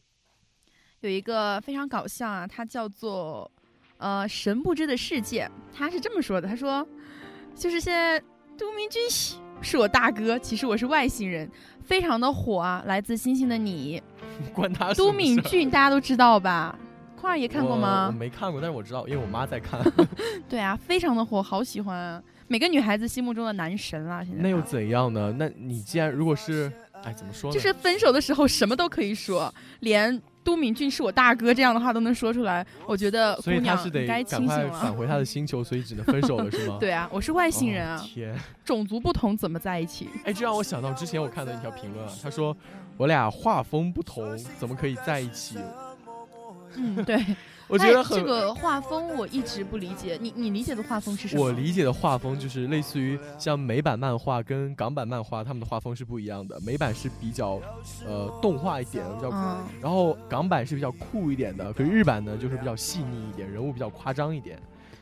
[0.99, 3.49] 有一个非常搞笑啊，他叫做
[3.95, 6.85] 呃神不知的世界，他是这么说的：他说，
[7.55, 8.19] 就是现在
[8.57, 9.01] 都明君
[9.61, 11.49] 是我大哥，其实我是外星人，
[11.81, 14.03] 非常的火啊，来自星星的你，
[14.53, 16.77] 关他都敏俊大家都知道吧？
[17.23, 18.07] 空儿爷看过吗？
[18.07, 19.81] 我没看过，但是我知道，因为我妈在看。
[20.49, 22.21] 对啊，非常的火，好喜欢。
[22.49, 25.33] 每个女孩子心目中的男神啊，现在那又怎样呢？
[25.39, 26.69] 那你既然如果是，
[27.01, 27.53] 哎，怎么说呢？
[27.53, 34.79] 就是分手的时候什么都可以说，连都敏俊是我大哥这样的话都能说出来，我觉得所以他是得姑娘该赶快清醒了。
[34.81, 36.75] 返回他的星球，所以只能分手了，是吗？
[36.81, 40.09] 对啊，我是外星人啊，哦天， 种族不同怎么在一起？
[40.25, 42.55] 哎，这让我想到之前我看的一条评论啊，他说
[42.97, 45.57] 我俩画风不同，怎么可以在一起？
[46.77, 47.23] 嗯，对。
[47.69, 51.41] 我觉得这个画风我一直不理解，你你理解的画风是什么？
[51.41, 56.59] 我理解的画风就是类似于像美版漫画跟港版漫画，他们的画风是不一样的。
[56.59, 57.59] 美版是比较
[58.05, 64.59] 呃动画一点，比较，嗯然后港版是比较酷一点的，可是日版呢就是比较细腻一点，人物比较夸张一点。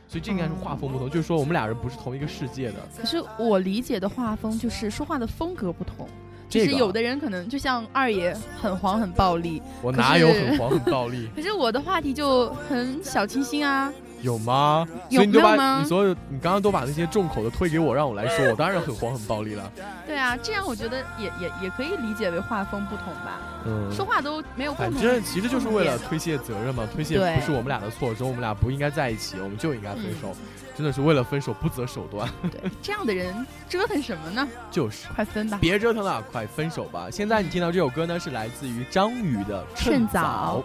[0.08, 2.76] 所以这应该是画风不同，就是说我们俩人不是同一个世界的。
[2.96, 6.12] 可是我理解的画风就是说话的风格不同，就
[6.52, 11.28] 这个啊是有的人可能就像二爷很黄很暴力，我哪有很黄很暴力？
[11.34, 13.92] 可是我的话题就很小清新啊。
[14.20, 14.86] 有吗？
[15.08, 19.68] 有所以你都把没有吗你所有你刚刚都把那些重口的推给我，让我来说，我当然很黄很暴力了。
[20.06, 25.02] 对啊，这样我觉得也也也可以理解为画风不同吧，嗯，说话都没有共反同。
[25.02, 30.36] 正其实就是为了推卸责任嘛，推卸不是我们俩的错，说我们俩不应该在一起，我们就应该分手，
[30.76, 34.48] 真的是为了分手不择手段， 对这样的人折腾什么呢？
[34.70, 35.06] 就是。
[35.14, 35.58] 快分吧！
[35.60, 37.08] 别折腾了，快分手吧！
[37.10, 40.62] 现在你听到这首歌呢，是来自于张宇的《趁早早》。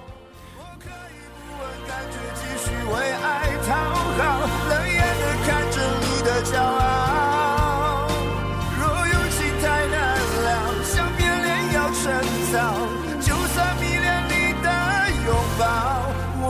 [1.88, 3.26] 感觉继续为爱
[3.66, 3.76] 讨
[4.18, 4.20] 好，
[4.70, 8.08] 冷眼的看着你的骄傲。
[8.78, 9.96] 若用心太难
[10.44, 10.48] 了，
[10.84, 12.04] 想变脸要趁
[12.52, 12.56] 早，
[13.22, 14.32] 就算迷恋你
[14.62, 14.66] 的
[15.26, 15.28] 拥
[15.58, 15.64] 抱，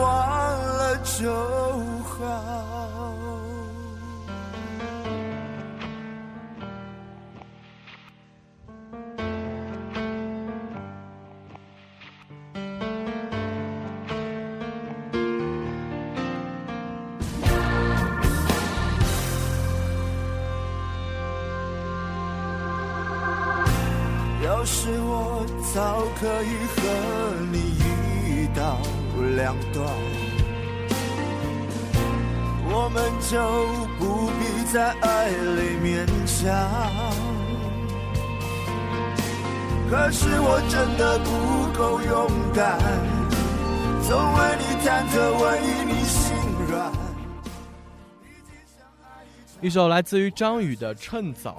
[0.60, 1.77] 了就
[25.74, 26.80] 早可以和
[27.52, 28.78] 你一刀
[29.36, 29.86] 两断，
[32.64, 33.36] 我们就
[33.98, 34.40] 不必
[34.72, 35.86] 在爱里勉
[36.26, 36.36] 强。
[39.90, 41.28] 可是我真的不
[41.78, 42.78] 够勇敢，
[44.02, 45.44] 总为你忐忑，为
[45.84, 46.34] 你心
[46.68, 46.90] 软。
[49.60, 51.58] 一首来自于张宇的《趁早》。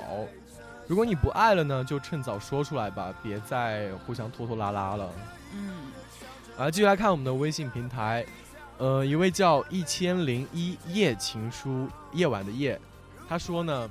[0.89, 5.07] 如果你不爱了呢，就趁早说出来吧，别再互相拖拖拉拉了。
[5.53, 5.91] 嗯，
[6.57, 8.25] 啊，继续来看我们的微信平台，
[8.79, 12.81] 呃，一位叫一千零一夜情书夜晚的夜，
[13.27, 13.87] 他说呢，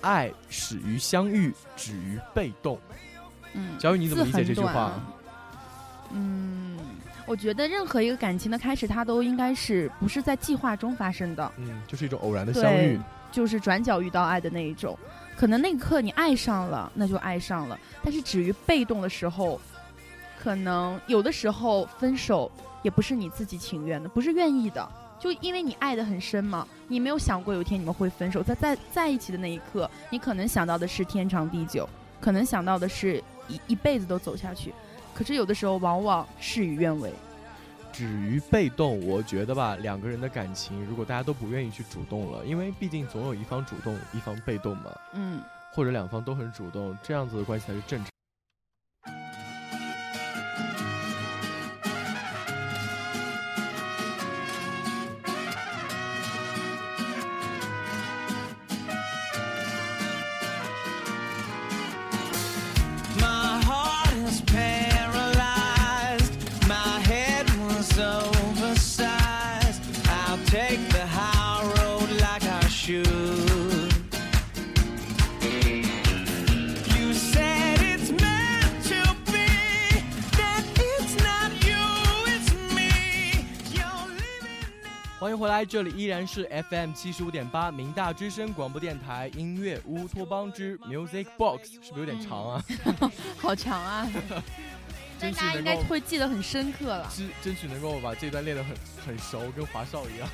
[0.00, 2.78] 爱始于相遇，止于被动。
[3.54, 4.80] 嗯，小雨你怎么理解这句话？
[4.80, 5.02] 啊
[6.12, 6.78] 嗯，
[7.26, 13.00] 我觉得任何一个感情的开始，它都应该是不是在计划中发生的，嗯，就是一种偶然的相遇。，
[13.32, 14.96] 就是转角遇到爱的那一种。
[15.42, 19.60] 可能那一刻你爱上了，那就爱上了，但是止于被动的时候，
[20.38, 22.48] 可能有的时候分手
[22.82, 24.88] 也不是你自己情愿的，不是愿意的。
[25.18, 31.88] 就因为你爱得很深嘛，你没有想过有一天你们会分手，在在在一起的那一刻，你可能想到的是天长地久，
[32.20, 34.72] 可能想到的是一一辈子都走下去，
[35.12, 37.12] 可是有的时候往往事与愿违。
[37.92, 45.40] 止于被动，我觉得吧，两个人的感情，如果大家都不愿意去主动了，因为毕竟总有一方主动，一方被动嘛，嗯，
[45.72, 48.08] 或者两方都很主动，这样子的关系才是正常。
[85.22, 92.64] 欢迎回来，这里依然是 FM 七十五点八明大之声广播电台音乐乌托邦之 Music Box，是不是有点长啊？
[93.38, 94.10] 好长啊！
[95.20, 97.08] 但大家应该会记得很深刻了。
[97.16, 100.28] 争争取能够把这段练得很很熟，跟华少一样。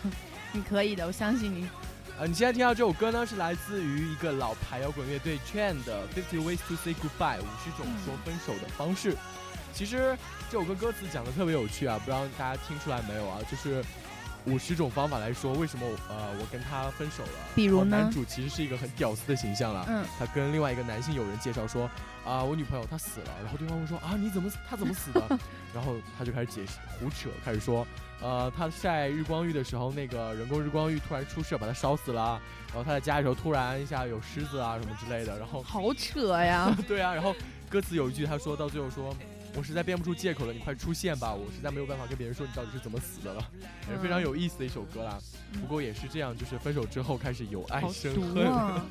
[0.52, 1.66] 你可以的，我相信你。
[2.18, 9.16] 呃，你现在听到这首歌呢，是来自于一个老牌摇滚乐队 Chain 的《Fifty Ways to Say Goodbye》五十种说分手的方式。
[9.72, 10.14] 其实
[10.50, 13.40] 这首歌歌词讲的特别有趣啊，不知道大家听出来没有啊？
[13.50, 13.82] 就是
[14.46, 17.30] 五十种方法来说为什么呃我跟他分手了。
[17.54, 21.88] 比如呢男主其实是一个很屌丝的形象了，嗯他跟另外一个男性友人介绍说
[22.24, 25.38] 啊、我女朋友她死了，然后对方会说啊你怎么她怎么死的？
[25.74, 27.86] 然后他就开始解释胡扯，开始说
[28.22, 36.74] 呃他晒日光浴的时候那个人工日光浴突然出事把他烧死了，然后他在家的时候突然一下有狮子啊什么之类的，然后好扯呀！
[36.88, 37.34] 对啊，然后
[37.68, 39.14] 歌词有一句他说到最后说
[39.56, 41.32] 我实在编不出借口了，你快出现吧！
[41.32, 43.48] 我实在没有办法跟别人说你到底是怎么死的了，
[43.88, 45.18] 也是非常有意思的一首歌啦。
[45.60, 48.46] 不过也是这样，就是分手之后开始由爱好生毒恨。
[48.46, 48.84] 啊！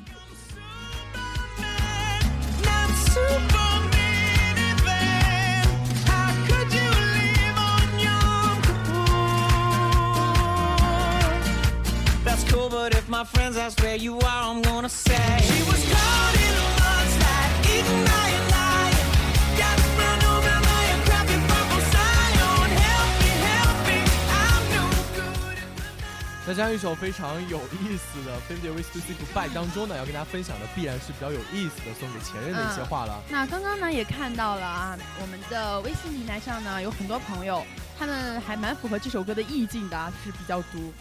[26.54, 33.20] 这样一首非常有意思的《分别 With to Say Goodbye》当中呢，要跟大家分享的必然是比较有意思的送给前任的一些话了。
[33.28, 37.64] 那刚刚呢也看到了啊，我们的微信平台上呢有很多朋友，
[37.98, 40.92] 他们还蛮符合这首歌的意境的啊，就是比较毒。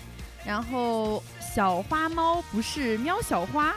[0.43, 1.23] 然后
[1.53, 3.75] 小花猫不是喵小花，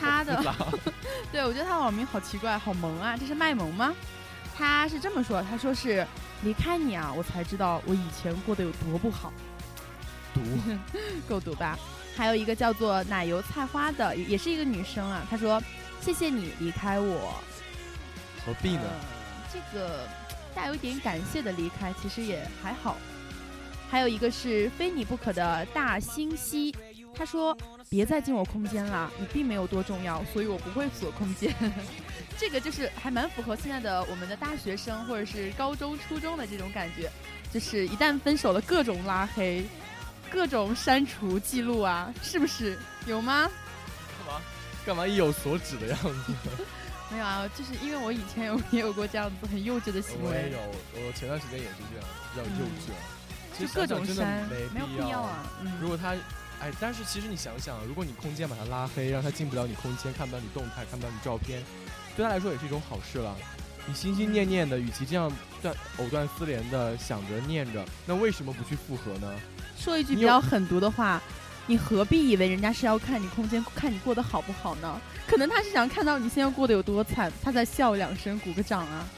[0.00, 0.42] 他的
[1.30, 3.94] 对我觉得他的网名好奇怪，好萌啊，这是卖萌吗？
[4.56, 6.04] 他是这么说，他说是
[6.42, 9.32] 离开你啊，我才知道我以前过得有多不好。
[10.34, 10.40] 毒，
[11.28, 11.78] 够毒吧？
[12.16, 15.26] 还有一个叫做奶油菜花的，也也是一个女生啊。
[15.30, 15.62] 她说
[16.00, 17.34] ：“谢谢你离开我。
[18.44, 18.82] 何必呢？
[18.84, 19.12] 呃
[19.52, 20.08] 这个
[20.54, 22.96] 带有一点感谢的离开，其实也还好。
[23.90, 26.74] 还有一个是非你不可的大星溪，
[27.14, 27.56] 他说
[27.90, 31.54] ：“别再进我空间了，你并没有多重要，所以我不会锁空间。
[32.38, 37.10] ”这个就是还蛮符合现在的我们的大学生或者是高中、初中的这种感觉，
[37.52, 39.62] 就是一旦分手了，各种拉黑，
[40.32, 43.50] 各种删除记录啊，是不是有吗？
[44.18, 44.40] 干嘛
[44.86, 46.32] 干嘛意有所指的样子？
[47.12, 50.58] 没有啊，就是因为我以前有也有过这样子很幼稚的行为我也有，，
[51.06, 52.88] 我前段时间也是这样，比较幼稚。
[53.60, 55.44] 就各种删，没没有必要啊。
[55.60, 56.16] 嗯，如果他，
[56.58, 61.62] 哎，但是其实你想想，如果你空间把他拉黑，让他进不了你空间，看不到你动态，看不到你照片，
[62.16, 63.36] 对他来说也是一种好事了。
[63.84, 65.30] 你心心念念的，与其这样
[65.60, 69.34] 断藕断丝连的想着念着，那为什么不去复合呢？
[69.82, 71.20] 说一句比较狠毒的话，
[71.66, 75.00] 你何必以为人家是要看你空间，看你过得好不好呢？
[75.26, 79.08] 可能他是想看到你现在过得有多惨，他在笑两声，鼓个掌啊。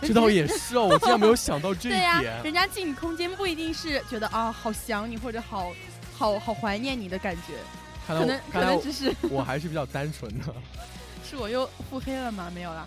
[0.00, 2.42] 这倒也是哦， 我竟然没有想到这一对呀、点。
[2.44, 5.72] 人家进你空间不一定是觉得啊好想你或者好
[6.16, 7.54] 好好怀念你的感觉，
[8.06, 10.54] 可能可能只是 我还是比较单纯的。
[11.28, 12.48] 是我又腹黑了吗？
[12.54, 12.86] 没有啦。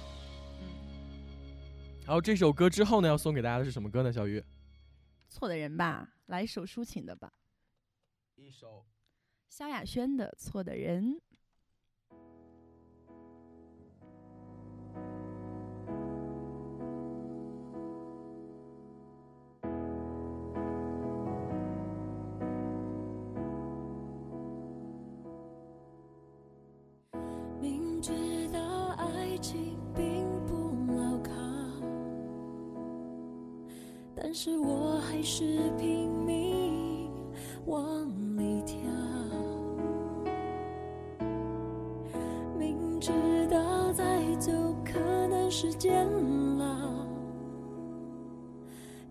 [2.05, 4.11] 然后这首歌之后呢，要送给大家的是什么歌呢？
[4.11, 4.41] 小鱼，
[5.31, 7.31] 错的人吧，来一首抒情的吧，
[8.35, 8.85] 一首
[9.47, 11.15] 萧亚轩的《错的人》。
[35.21, 35.45] 还是
[35.77, 37.07] 拼命
[37.67, 37.85] 往
[38.37, 38.79] 里跳。
[42.57, 43.11] 明知
[43.47, 44.03] 道再
[44.39, 44.51] 走
[44.83, 44.97] 可
[45.27, 46.07] 能是煎
[46.59, 47.05] 熬，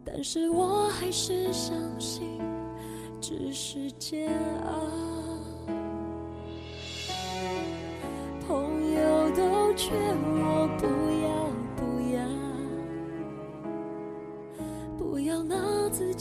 [0.05, 2.41] 但是我还是相信
[3.21, 4.81] 只是煎熬。
[8.49, 9.95] 朋友都劝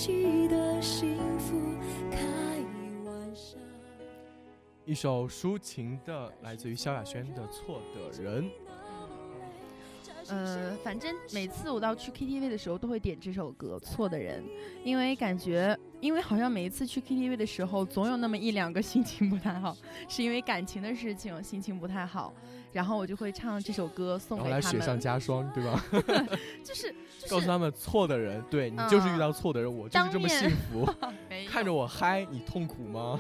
[0.01, 1.75] 己的幸福
[2.09, 2.19] 开
[3.03, 3.57] 玩笑。
[4.85, 8.45] 一首抒情的，来自于萧亚轩的《错的人》。
[10.29, 14.43] 呃，反正每次我到去 KTV 的时候都会点这首歌《错的人》，
[14.83, 19.75] 因为感觉，因为好像每一次去 KTV 的时候，总有那么一两个 心情不太好，
[20.07, 22.33] 是因为感情的事情心情不太好，
[22.71, 25.83] 然后我就会唱这首歌送后来给他们，雪上加霜，对吧？
[26.63, 26.93] 就是
[27.29, 30.87] 告诉他们错的人，对你就是遇到错的人，我就是这么幸福。
[31.49, 33.19] 看着我嗨，你痛苦吗？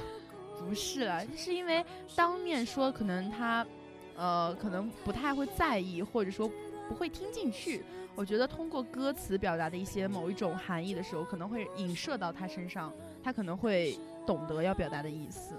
[0.59, 1.83] 不是啦，是因为
[2.15, 3.65] 当面说，可能他，
[4.15, 6.51] 呃，可能不太会在意，或者说
[6.89, 7.83] 不会听进去。
[8.15, 12.91] 我觉得通过歌词表达的一些某一种含义的时候，可能会影射到他身上，
[13.23, 15.53] 他可能会懂得要表达的意思。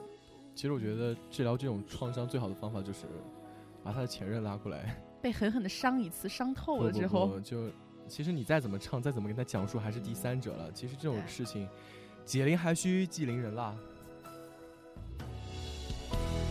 [0.54, 3.06] 其实我觉得治疗这种创伤最好的方法就是
[3.82, 7.70] 把他的前任拉过来， 被狠狠的伤一次，伤透了之后，不就
[8.06, 10.70] 其实你再怎么唱，再怎么跟他讲述，还是第三者了。
[10.72, 11.66] 其实这种事情，
[12.26, 13.74] 解铃还须系铃人啦。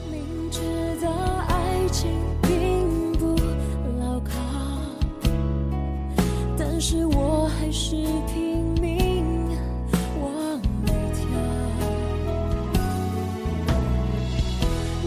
[0.10, 1.12] 明知道
[1.50, 2.10] 爱情
[6.80, 7.98] 但是我还是
[8.34, 9.26] 拼命
[10.22, 10.32] 往
[10.86, 11.28] 里跳。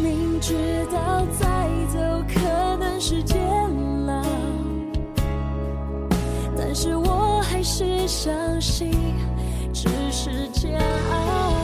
[0.02, 0.52] 明知
[0.92, 1.46] 道再
[1.88, 1.98] 走
[2.28, 3.40] 可能是煎
[4.06, 4.22] 熬，
[6.58, 8.90] 但是我还是相信
[9.72, 11.61] 只是煎熬。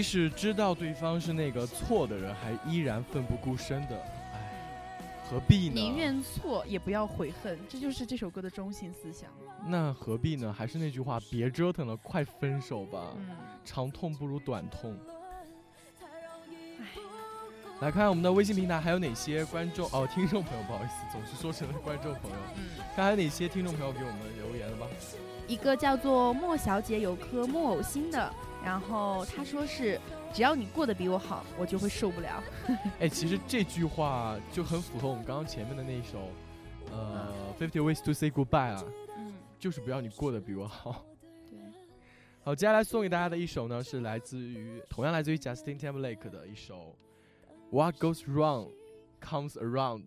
[0.00, 4.98] 即使知道对方是那个错的人，还依然奋不顾身的，唉，
[5.28, 5.74] 何必呢？
[5.74, 9.28] 宁愿错也不要悔恨，这就是这首歌的中心思想。
[9.66, 10.50] 那何必呢？
[10.50, 13.12] 还是那句话，别折腾了，快分手吧。
[13.14, 13.28] 嗯，
[13.62, 14.98] 长痛不如短痛。
[17.82, 22.36] 来看我们的微信平台还有哪些观众哦，听众朋友，不好意思，总是说成了观众朋友。
[22.56, 22.64] 嗯，
[22.96, 24.86] 看还有哪些听众朋友给我们留言了吧？
[25.46, 28.32] 一个叫做莫小姐有颗木偶心的，
[28.62, 29.98] 然后他说是
[30.32, 32.42] 只要你过得比我好，我就会受不了。
[33.00, 36.30] 哎，其实这句话就很符合我们刚刚前面的那一首，
[36.92, 38.84] 呃，《Fifty Ways to Say Goodbye》啊，
[39.16, 41.04] 嗯，就是不要你过得比我好。
[41.50, 41.58] 对，
[42.42, 46.94] 好，接下来送给大家的一首呢，是来自于同样来自于 Justin Timberlake 的一首
[47.74, 48.70] 《What Goes Wrong
[49.20, 50.04] Comes Around》。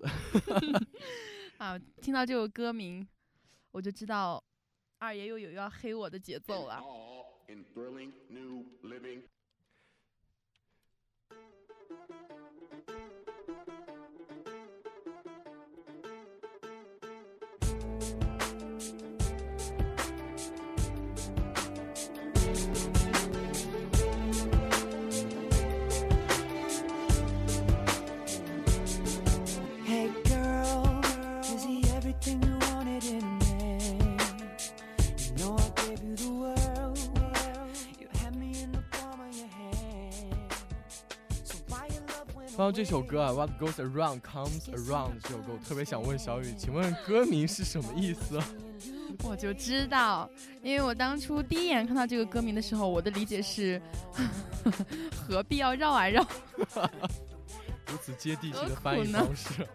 [1.58, 3.08] 啊，听到这首歌名，
[3.72, 4.44] 我就知道
[5.00, 6.82] 二爷又有要黑我的节奏了。
[7.50, 9.22] In thrilling new living.
[42.56, 48.40] 刚刚这首歌啊，《What Goes Around Comes Around》这首歌，我特别想问小雨，请问歌名是什么意思？
[49.26, 50.30] 我就知道，
[50.62, 53.82] 因为我当初第一眼看到这个歌名的时候，我的理解是，
[55.28, 56.24] 何必要绕啊绕？
[57.92, 59.68] 如此接地气的翻译方式。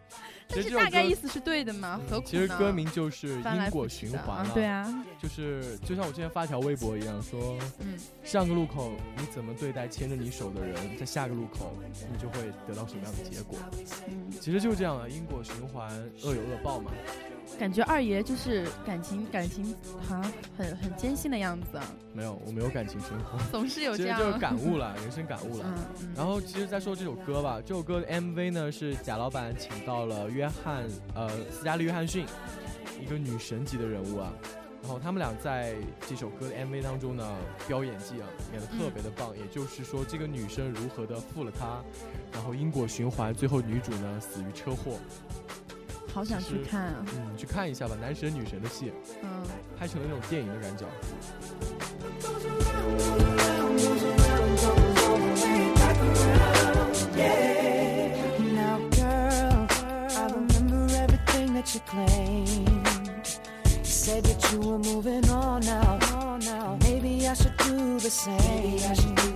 [0.48, 2.00] 但是大概意思是对的嘛？
[2.08, 2.30] 何苦呢？
[2.30, 4.50] 其实歌名就是因果循环了。
[4.50, 11.76] 啊对啊，就是就像我之前发条微博一样，说嗯，上个路口你怎么对待牵着你手的人，在下个路口
[12.12, 13.58] 你就会得到什么样的结果。
[14.08, 15.88] 嗯，其实就是这样的，因果循环，
[16.22, 16.90] 恶有恶报嘛。
[17.58, 19.74] 感觉二爷就是感情感情
[20.06, 24.18] 好像很很艰辛的样子啊，没有，我没有感情生活，总是有这样。
[24.18, 25.64] 其实就是感悟了，人生感悟了。
[26.14, 30.84] 然后，其实再说这首歌吧，这首歌的 MV 呢是贾老板请到了约翰，
[31.16, 32.24] 呃，斯嘉丽·约翰逊，
[33.02, 34.32] 一个女神级的人物啊。
[34.80, 35.74] 然后他们俩在
[36.08, 37.36] 这首歌的 MV 当中呢，
[37.66, 39.36] 飙演技啊，演的特别的棒。
[39.36, 41.82] 也就是说，这个女生如何的负了他，
[42.32, 45.00] 然后因果循环，最后女主呢死于车祸。
[46.14, 49.42] 好想去看啊，嗯，去看一下吧，男神女神的戏，嗯，
[49.76, 50.86] 拍成了那种电影的感觉。
[61.58, 63.40] That you claimed.
[63.64, 66.78] You said that you were moving on now.
[66.82, 68.36] Maybe I should do the same.
[68.36, 69.32] Maybe I should do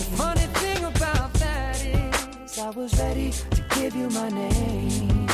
[0.00, 5.28] The funny thing about that is, I was ready to give you my name.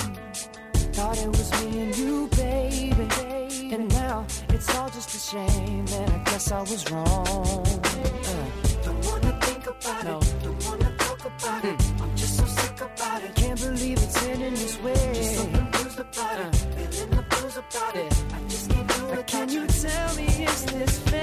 [0.92, 3.72] Thought it was me and you, baby.
[3.74, 5.86] And now it's all just a shame.
[5.88, 7.66] And I guess I was wrong.
[8.26, 8.46] Uh,
[8.84, 10.44] don't wanna think about it.
[10.44, 11.80] Don't wanna talk about it.
[12.02, 13.34] I'm just so sick about it.
[13.36, 15.53] Can't believe it's ending this way
[17.74, 18.12] started.
[18.32, 20.26] I just keep doing what can you tell me?
[20.44, 21.13] Is this?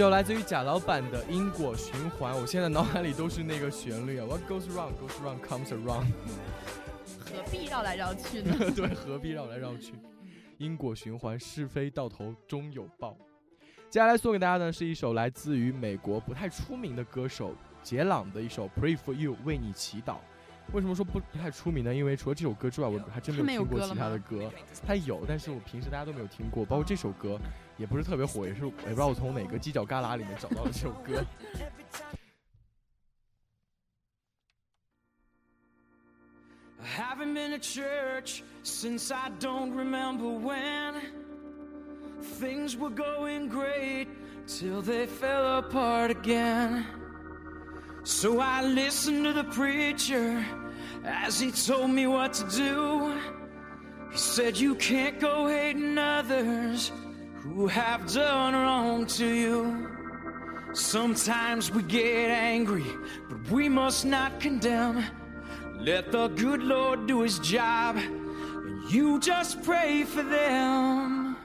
[0.00, 6.06] 首来自于贾老板的《因果循环》，我现在脑海里都是那个旋律啊，What goes wrong goes wrong comes around。
[7.30, 8.56] 何必绕来绕去呢？
[8.74, 9.92] 对，何必绕来绕去？
[10.56, 13.14] 因果循环，是非到头终有报。
[13.90, 20.14] 接下来送给大家的，是一首来自于美国不太出名的歌手杰朗的一首《Pray for You》，为你祈祷。
[20.72, 21.94] 为什么说不不太出名呢？
[21.94, 24.50] 因为除了这首歌之外，我还真他没有听过其他的歌。
[24.86, 27.38] 他有，但是我平时大家都没有听过，包括这首歌
[27.79, 31.25] 也 不是特别火，也是我也不知道我从哪个犄角旮旯里面找到的这首歌。
[36.81, 41.01] I haven't been to church since I don't remember when.
[42.39, 44.07] Things were going great
[44.47, 46.85] till they fell apart again.
[48.03, 50.45] So I listened to the preacher
[51.03, 53.13] as he told me what to do.
[54.11, 56.91] He said, You can't go hating others
[57.54, 59.88] who have done wrong to you.
[60.72, 62.86] Sometimes we get angry,
[63.28, 65.04] but we must not condemn.
[65.78, 71.36] Let the good Lord do his job, and you just pray for them.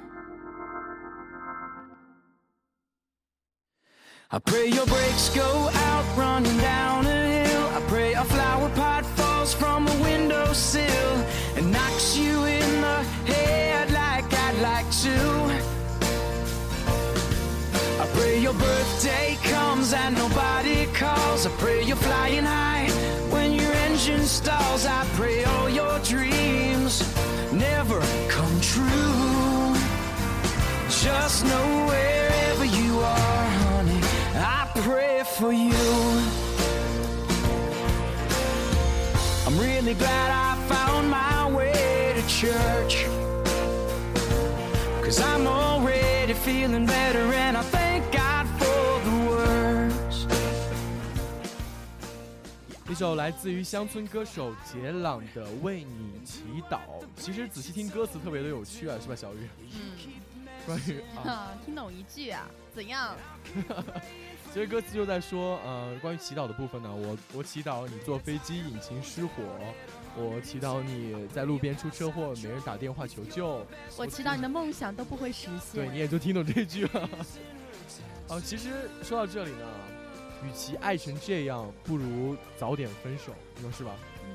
[4.31, 7.67] I pray your brakes go out running down a hill.
[7.69, 11.25] I pray a flower pot falls from a windowsill
[11.55, 15.44] and knocks you in the head like I'd like to.
[19.85, 21.45] Comes and nobody calls.
[21.45, 22.87] I pray you're flying high
[23.29, 24.85] when your engine stalls.
[24.85, 27.03] I pray all your dreams
[27.51, 29.75] never come true.
[30.89, 34.01] Just know wherever you are, honey,
[34.35, 35.85] I pray for you.
[39.45, 43.05] I'm really glad I found my way to church.
[45.03, 47.84] Cause I'm already feeling better and I
[52.95, 56.77] 首来自于乡村歌手杰朗的《为你祈祷》，
[57.17, 59.49] 其实仔细听歌词特别的有趣啊，是吧，小雨？
[59.73, 59.91] 嗯，
[60.65, 62.47] 关于啊，啊， 听懂一句啊？
[62.73, 63.13] 怎样？
[64.53, 69.43] 其实歌词就在说，呃，关于祈祷的部分呢，我我祈祷你坐飞机引擎失火，
[70.15, 73.65] 我祈祷你在路边出车祸没人打电话求救，
[73.97, 75.85] 我祈祷你的梦想都不会实现。
[75.85, 77.09] 对，你也就听懂这句了。
[78.29, 78.69] 哦，其实
[79.03, 79.67] 说到这里呢，
[80.45, 83.91] 与其爱成这样，不如早点分手，你说是吧？
[84.23, 84.29] 嗯，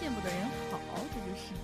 [0.00, 0.78] 见不得人好，
[1.14, 1.54] 这就是。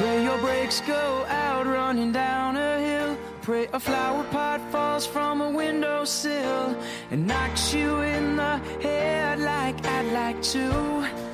[0.00, 3.16] Pray your brakes go out running down a hill.
[3.42, 6.74] Pray a flower pot falls from a windowsill
[7.10, 11.33] and knocks you in the head like I'd like to.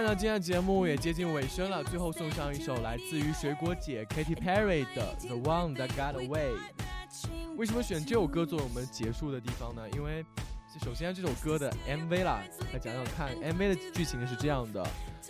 [0.00, 6.28] first 很快呢，今天的节目也接近尾声了，最后送上一首来自于水果姐 Katy Perry 的《The One That Got Away》。
[7.56, 9.82] 为什么选这首歌作为我们结束的地方呢？
[9.90, 10.24] 因为
[10.82, 12.42] 首先这首歌的 MV 啦，
[12.72, 14.86] 来讲讲看 MV 的剧情是这样的：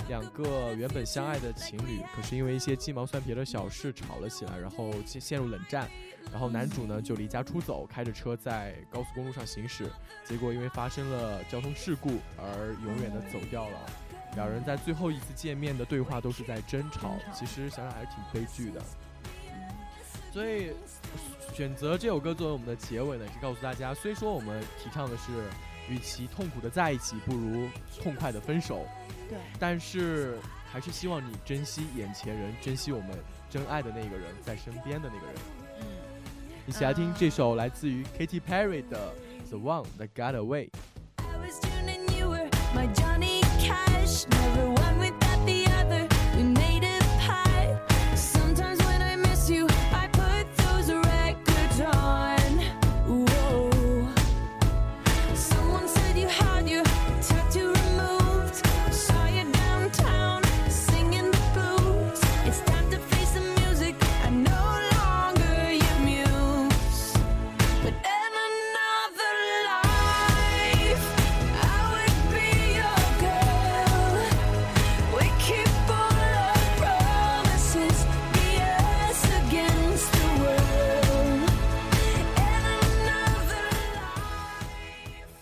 [0.08, 5.88] 两个原本相爱的情侣，可是因为一些鸡毛蒜皮的小事吵了起来，然后陷入冷战。
[6.30, 9.90] 然后男主呢就离家出走，开着车在高速公路上行驶，
[10.24, 13.90] 结果因为发生了交通事故而永远的走掉了。
[14.36, 18.80] 两人在最后一次见面的对话都是在争吵，其实想想还是挺悲剧的。
[20.32, 20.70] 所以
[21.52, 25.48] 选择这首歌作为我们的结尾呢，也是告诉大家，虽说我们提倡的是，
[25.88, 27.68] 与其痛苦的在一起，不如
[28.00, 28.86] 痛快的分手，
[29.28, 30.38] 对，但是
[30.70, 33.10] 还是希望你珍惜眼前人，珍惜我们
[33.50, 35.34] 真爱的那个人，在身边的那个人。
[35.80, 35.86] 嗯，
[36.64, 39.12] 一起来听这首来自于 Katy Perry 的
[39.50, 40.70] 《The One That Got Away》。
[41.16, 41.58] I was
[44.10, 46.09] never one without the other.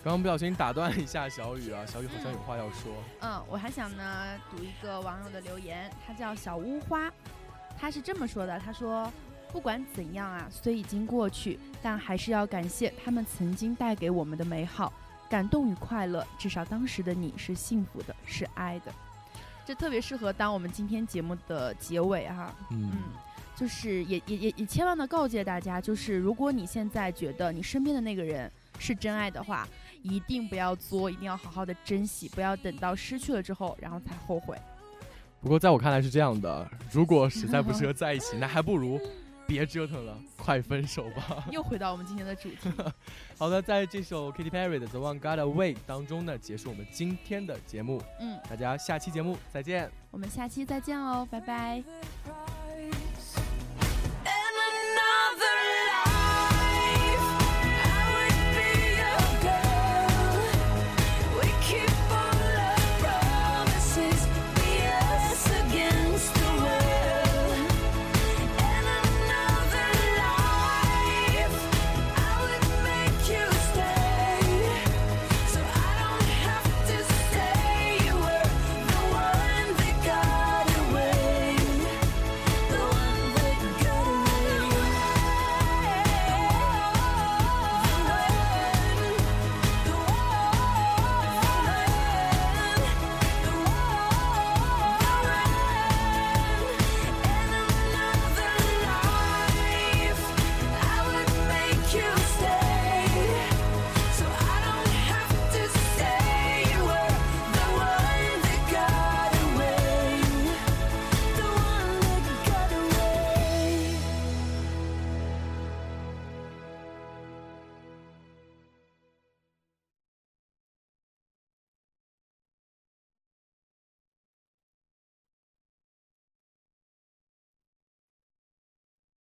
[0.09, 2.91] 刚刚不小心打断一下小雨啊，小雨好像有话要说。
[3.21, 7.13] 嗯，我还想呢读一个网友的留言，他叫小乌花，
[7.79, 9.11] 他是这么说的，他说。
[9.51, 14.91] 不管怎样啊，虽已经过去，但还是要感谢他们曾经带给我们的美好、
[15.27, 16.25] 感动与快乐。
[16.39, 18.91] 至少当时的你是幸福的，是爱的。
[19.63, 22.53] 这特别适合当我们今天节目的结尾哈。
[22.71, 22.91] 嗯，
[23.55, 29.67] 就是也也也也千万的告诫大家，就是如果你现在觉得你身边的那个人是真爱的话，
[30.01, 34.57] 一定不要作，一定要好好的珍惜，不要等到失去了之后，然后才后悔。
[35.41, 38.99] 不过在我看来是这样的，如果实在不适合 在一起，那还不如。
[39.47, 41.43] 别折腾了，快分手吧！
[41.49, 42.69] 又回到我们今天的主题。
[43.35, 47.99] 好的，在这首 Katy Perry 的《The One Got Away》当中呢，结束我们今天的节目。
[48.19, 49.89] 嗯，大家下期节目再见。
[50.11, 51.83] 我们下期再见哦，拜拜。